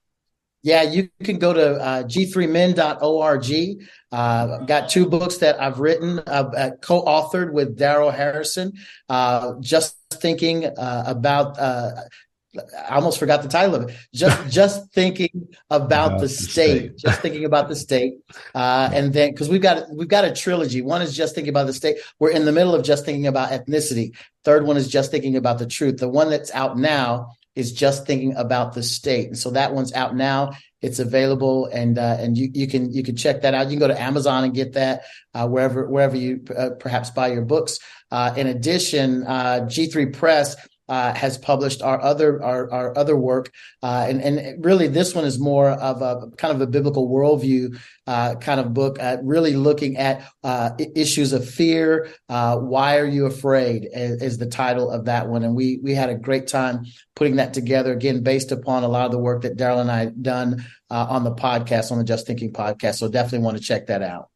Yeah, 0.65 0.82
you 0.82 1.10
can 1.23 1.38
go 1.38 1.54
to 1.54 1.75
uh, 1.75 2.04
g3men.org. 2.06 3.86
Uh, 4.12 4.58
got 4.65 4.89
two 4.89 5.06
books 5.06 5.38
that 5.38 5.62
I've 5.62 5.80
written, 5.80 6.17
uh, 6.17 6.21
uh 6.58 6.71
co-authored 6.82 7.54
with 7.54 7.78
Darrell 7.78 8.10
Harrison. 8.10 8.73
Uh, 9.08 9.54
just 9.60 9.95
thinking 10.12 10.65
uh, 10.65 11.04
about. 11.06 11.60
I 11.60 12.95
almost 12.95 13.19
forgot 13.19 13.43
the 13.43 13.49
title 13.49 13.75
of 13.75 13.89
it. 13.89 13.95
Just, 14.12 14.49
just 14.49 14.91
thinking 14.91 15.49
about, 15.69 16.13
about 16.13 16.21
the, 16.21 16.30
state, 16.30 16.78
state. 16.78 16.97
just 16.97 17.21
thinking 17.21 17.45
about 17.45 17.67
the 17.67 17.75
state, 17.75 18.13
and 18.56 19.13
then 19.13 19.32
because 19.32 19.49
we've 19.49 19.62
got 19.62 19.88
we've 19.91 20.08
got 20.08 20.25
a 20.25 20.34
trilogy. 20.34 20.82
One 20.82 21.04
is 21.04 21.15
just 21.15 21.36
thinking 21.36 21.49
about 21.49 21.67
the 21.67 21.73
state. 21.73 21.97
We're 22.17 22.32
in 22.32 22.43
the 22.43 22.51
middle 22.51 22.73
of 22.73 22.84
just 22.84 23.06
thinking 23.06 23.28
about 23.28 23.51
ethnicity. 23.51 24.15
Third 24.43 24.65
one 24.65 24.78
is 24.78 24.88
just 24.88 25.12
thinking 25.12 25.36
about 25.36 25.60
the 25.60 25.67
truth. 25.67 25.97
The 25.97 26.10
one 26.10 26.32
that's 26.32 26.51
out 26.56 26.75
now 26.75 27.36
is 27.56 27.72
just 27.72 28.06
thinking 28.06 28.36
about 28.36 28.74
the 28.74 28.84
state. 28.84 29.28
And 29.28 29.38
so 29.38 29.52
that 29.52 29.74
one's 29.74 29.94
out 29.94 30.15
now. 30.15 30.54
It's 30.82 31.00
available, 31.00 31.65
and 31.65 31.98
uh, 31.98 32.18
and 32.20 32.38
you 32.38 32.50
you 32.54 32.68
can 32.68 32.94
you 32.94 33.02
can 33.02 33.15
check 33.15 33.41
that 33.41 33.56
out. 33.56 33.65
You 33.68 33.72
can 33.72 33.80
go 33.80 33.88
to 33.88 34.00
Amazon 34.00 34.44
and 34.44 34.54
get 34.54 34.74
that 34.74 35.04
uh, 35.34 35.48
wherever 35.48 35.88
wherever 35.88 36.15
you 36.15 36.44
uh, 36.56 36.72
perhaps 36.80 37.10
buy 37.10 37.30
your 37.30 37.44
books. 37.44 37.80
Uh, 38.12 38.34
in 38.38 38.46
addition, 38.46 39.24
uh, 39.24 39.62
G3 39.62 40.13
Press 40.13 40.56
uh, 40.88 41.13
has 41.13 41.38
published 41.38 41.82
our 41.82 42.02
other 42.02 42.43
our, 42.43 42.71
our 42.71 42.98
other 42.98 43.15
work, 43.15 43.52
uh, 43.82 44.06
and 44.08 44.21
and 44.21 44.63
really 44.63 44.88
this 44.88 45.15
one 45.15 45.26
is 45.26 45.39
more 45.39 45.69
of 45.69 46.02
a 46.02 46.30
kind 46.38 46.54
of 46.54 46.62
a 46.62 46.67
biblical 46.67 47.10
worldview 47.10 47.80
uh, 48.08 48.36
kind 48.36 48.60
of 48.60 48.74
book, 48.74 48.98
uh, 49.02 49.17
really 49.24 49.56
looking 49.56 49.98
at 49.98 50.30
uh, 50.43 50.71
issues 50.95 51.34
of 51.34 51.48
fear. 51.48 52.10
Uh, 52.30 52.58
Why 52.58 53.00
are 53.00 53.06
you 53.06 53.26
afraid? 53.26 53.88
Is, 53.91 54.21
is, 54.21 54.38
the 54.38 54.45
title 54.45 54.91
of 54.91 55.06
that 55.06 55.28
one, 55.28 55.43
and 55.43 55.56
we 55.56 55.80
we 55.82 55.95
had 55.95 56.10
a 56.10 56.15
great 56.15 56.48
time 56.48 56.86
putting 57.15 57.38
that 57.38 57.54
together. 57.54 57.93
Again, 57.93 58.21
based 58.21 58.52
upon 58.52 58.84
a 58.84 58.88
lot 58.88 59.06
of 59.06 59.12
the 59.12 59.19
work 59.19 59.41
that 59.41 59.58
Darrell 59.58 59.80
and 59.80 59.91
I 59.91 60.06
done 60.06 60.65
on 60.89 61.24
the 61.24 61.34
podcast, 61.34 61.91
on 61.91 61.98
the 61.98 62.04
Just 62.04 62.28
Thinking 62.28 62.54
podcast. 62.54 62.95
So 62.95 63.08
definitely 63.08 63.45
want 63.45 63.58
to 63.58 63.63
check 63.63 63.88
that 63.88 64.04
out. 64.04 64.30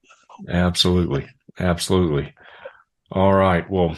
Absolutely, 0.48 1.28
absolutely. 1.60 2.34
All 3.12 3.34
right, 3.34 3.70
well 3.70 3.96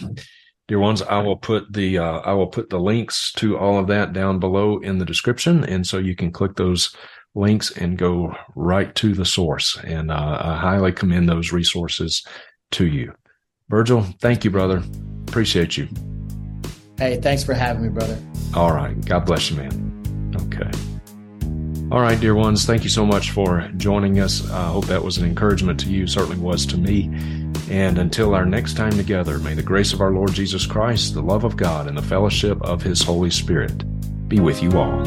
dear 0.72 0.80
ones 0.80 1.02
i 1.02 1.20
will 1.20 1.36
put 1.36 1.74
the 1.74 1.98
uh, 1.98 2.20
i 2.20 2.32
will 2.32 2.48
put 2.48 2.70
the 2.70 2.80
links 2.80 3.34
to 3.34 3.58
all 3.58 3.78
of 3.78 3.88
that 3.88 4.14
down 4.14 4.40
below 4.40 4.78
in 4.78 5.00
the 5.00 5.06
description 5.06 5.66
and 5.66 5.86
so 5.86 5.98
you 5.98 6.16
can 6.16 6.32
click 6.32 6.56
those 6.56 6.96
links 7.36 7.72
and 7.72 7.98
go 7.98 8.36
right 8.56 8.94
to 8.96 9.14
the 9.14 9.26
source. 9.26 9.78
And 9.84 10.12
uh, 10.12 10.38
i 10.42 10.58
highly 10.58 10.92
commend 10.92 11.30
those 11.30 11.52
resources 11.52 12.26
to 12.72 12.88
you. 12.88 13.14
Virgil 13.70 14.04
thank 14.20 14.44
you 14.44 14.52
brother. 14.52 14.84
Appreciate 15.28 15.78
you. 15.78 15.88
Hey 16.98 17.18
thanks 17.18 17.44
for 17.44 17.54
having 17.54 17.84
me 17.84 17.90
brother. 17.90 18.18
All 18.56 18.74
right. 18.74 19.00
God 19.06 19.26
bless 19.26 19.50
you 19.50 19.58
man. 19.58 20.34
Okay. 20.44 20.70
All 21.92 22.00
right, 22.00 22.18
dear 22.18 22.36
ones, 22.36 22.66
thank 22.66 22.86
you 22.86 22.90
so 22.90 23.06
much 23.06 23.32
for 23.32 23.70
joining 23.76 24.22
us. 24.22 24.50
I 24.50 24.68
hope 24.68 24.86
that 24.86 25.04
was 25.04 25.18
an 25.18 25.26
encouragement 25.26 25.78
to 25.82 25.90
you, 25.90 26.08
certainly 26.08 26.38
was 26.38 26.66
to 26.68 26.78
me. 26.78 27.10
And 27.72 27.98
until 27.98 28.36
our 28.36 28.46
next 28.46 28.76
time 28.76 28.92
together, 28.92 29.40
may 29.40 29.54
the 29.54 29.64
grace 29.64 29.94
of 29.94 30.02
our 30.02 30.12
Lord 30.12 30.34
Jesus 30.34 30.66
Christ, 30.66 31.14
the 31.14 31.22
love 31.22 31.46
of 31.46 31.56
God, 31.56 31.88
and 31.88 31.98
the 31.98 32.02
fellowship 32.02 32.62
of 32.64 32.84
His 32.84 33.02
Holy 33.02 33.30
Spirit 33.30 33.86
be 34.28 34.42
with 34.42 34.62
you 34.62 34.74
all. 34.74 35.06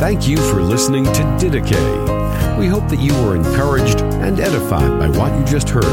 Thank 0.00 0.26
you 0.26 0.36
for 0.36 0.60
listening 0.60 1.04
to 1.04 1.22
Didache. 1.38 2.58
We 2.58 2.66
hope 2.66 2.88
that 2.88 2.98
you 2.98 3.14
were 3.22 3.36
encouraged 3.36 4.00
and 4.00 4.40
edified 4.40 4.98
by 4.98 5.06
what 5.16 5.38
you 5.38 5.44
just 5.44 5.68
heard. 5.68 5.84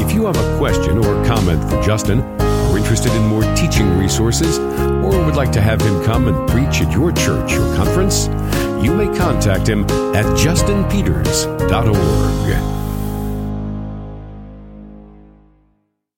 If 0.00 0.12
you 0.12 0.26
have 0.26 0.36
a 0.36 0.58
question 0.58 0.98
or 0.98 1.26
comment 1.26 1.68
for 1.68 1.82
Justin, 1.82 2.20
are 2.20 2.78
interested 2.78 3.10
in 3.14 3.26
more 3.26 3.42
teaching 3.56 3.98
resources, 3.98 4.60
or 4.60 5.24
would 5.24 5.34
like 5.34 5.50
to 5.52 5.60
have 5.60 5.80
him 5.80 6.04
come 6.04 6.28
and 6.28 6.48
preach 6.48 6.82
at 6.82 6.92
your 6.92 7.10
church 7.10 7.54
or 7.54 7.74
conference, 7.74 8.28
you 8.80 8.94
may 8.94 9.06
contact 9.18 9.68
him 9.68 9.82
at 10.14 10.24
justinpeters.org. 10.38 12.83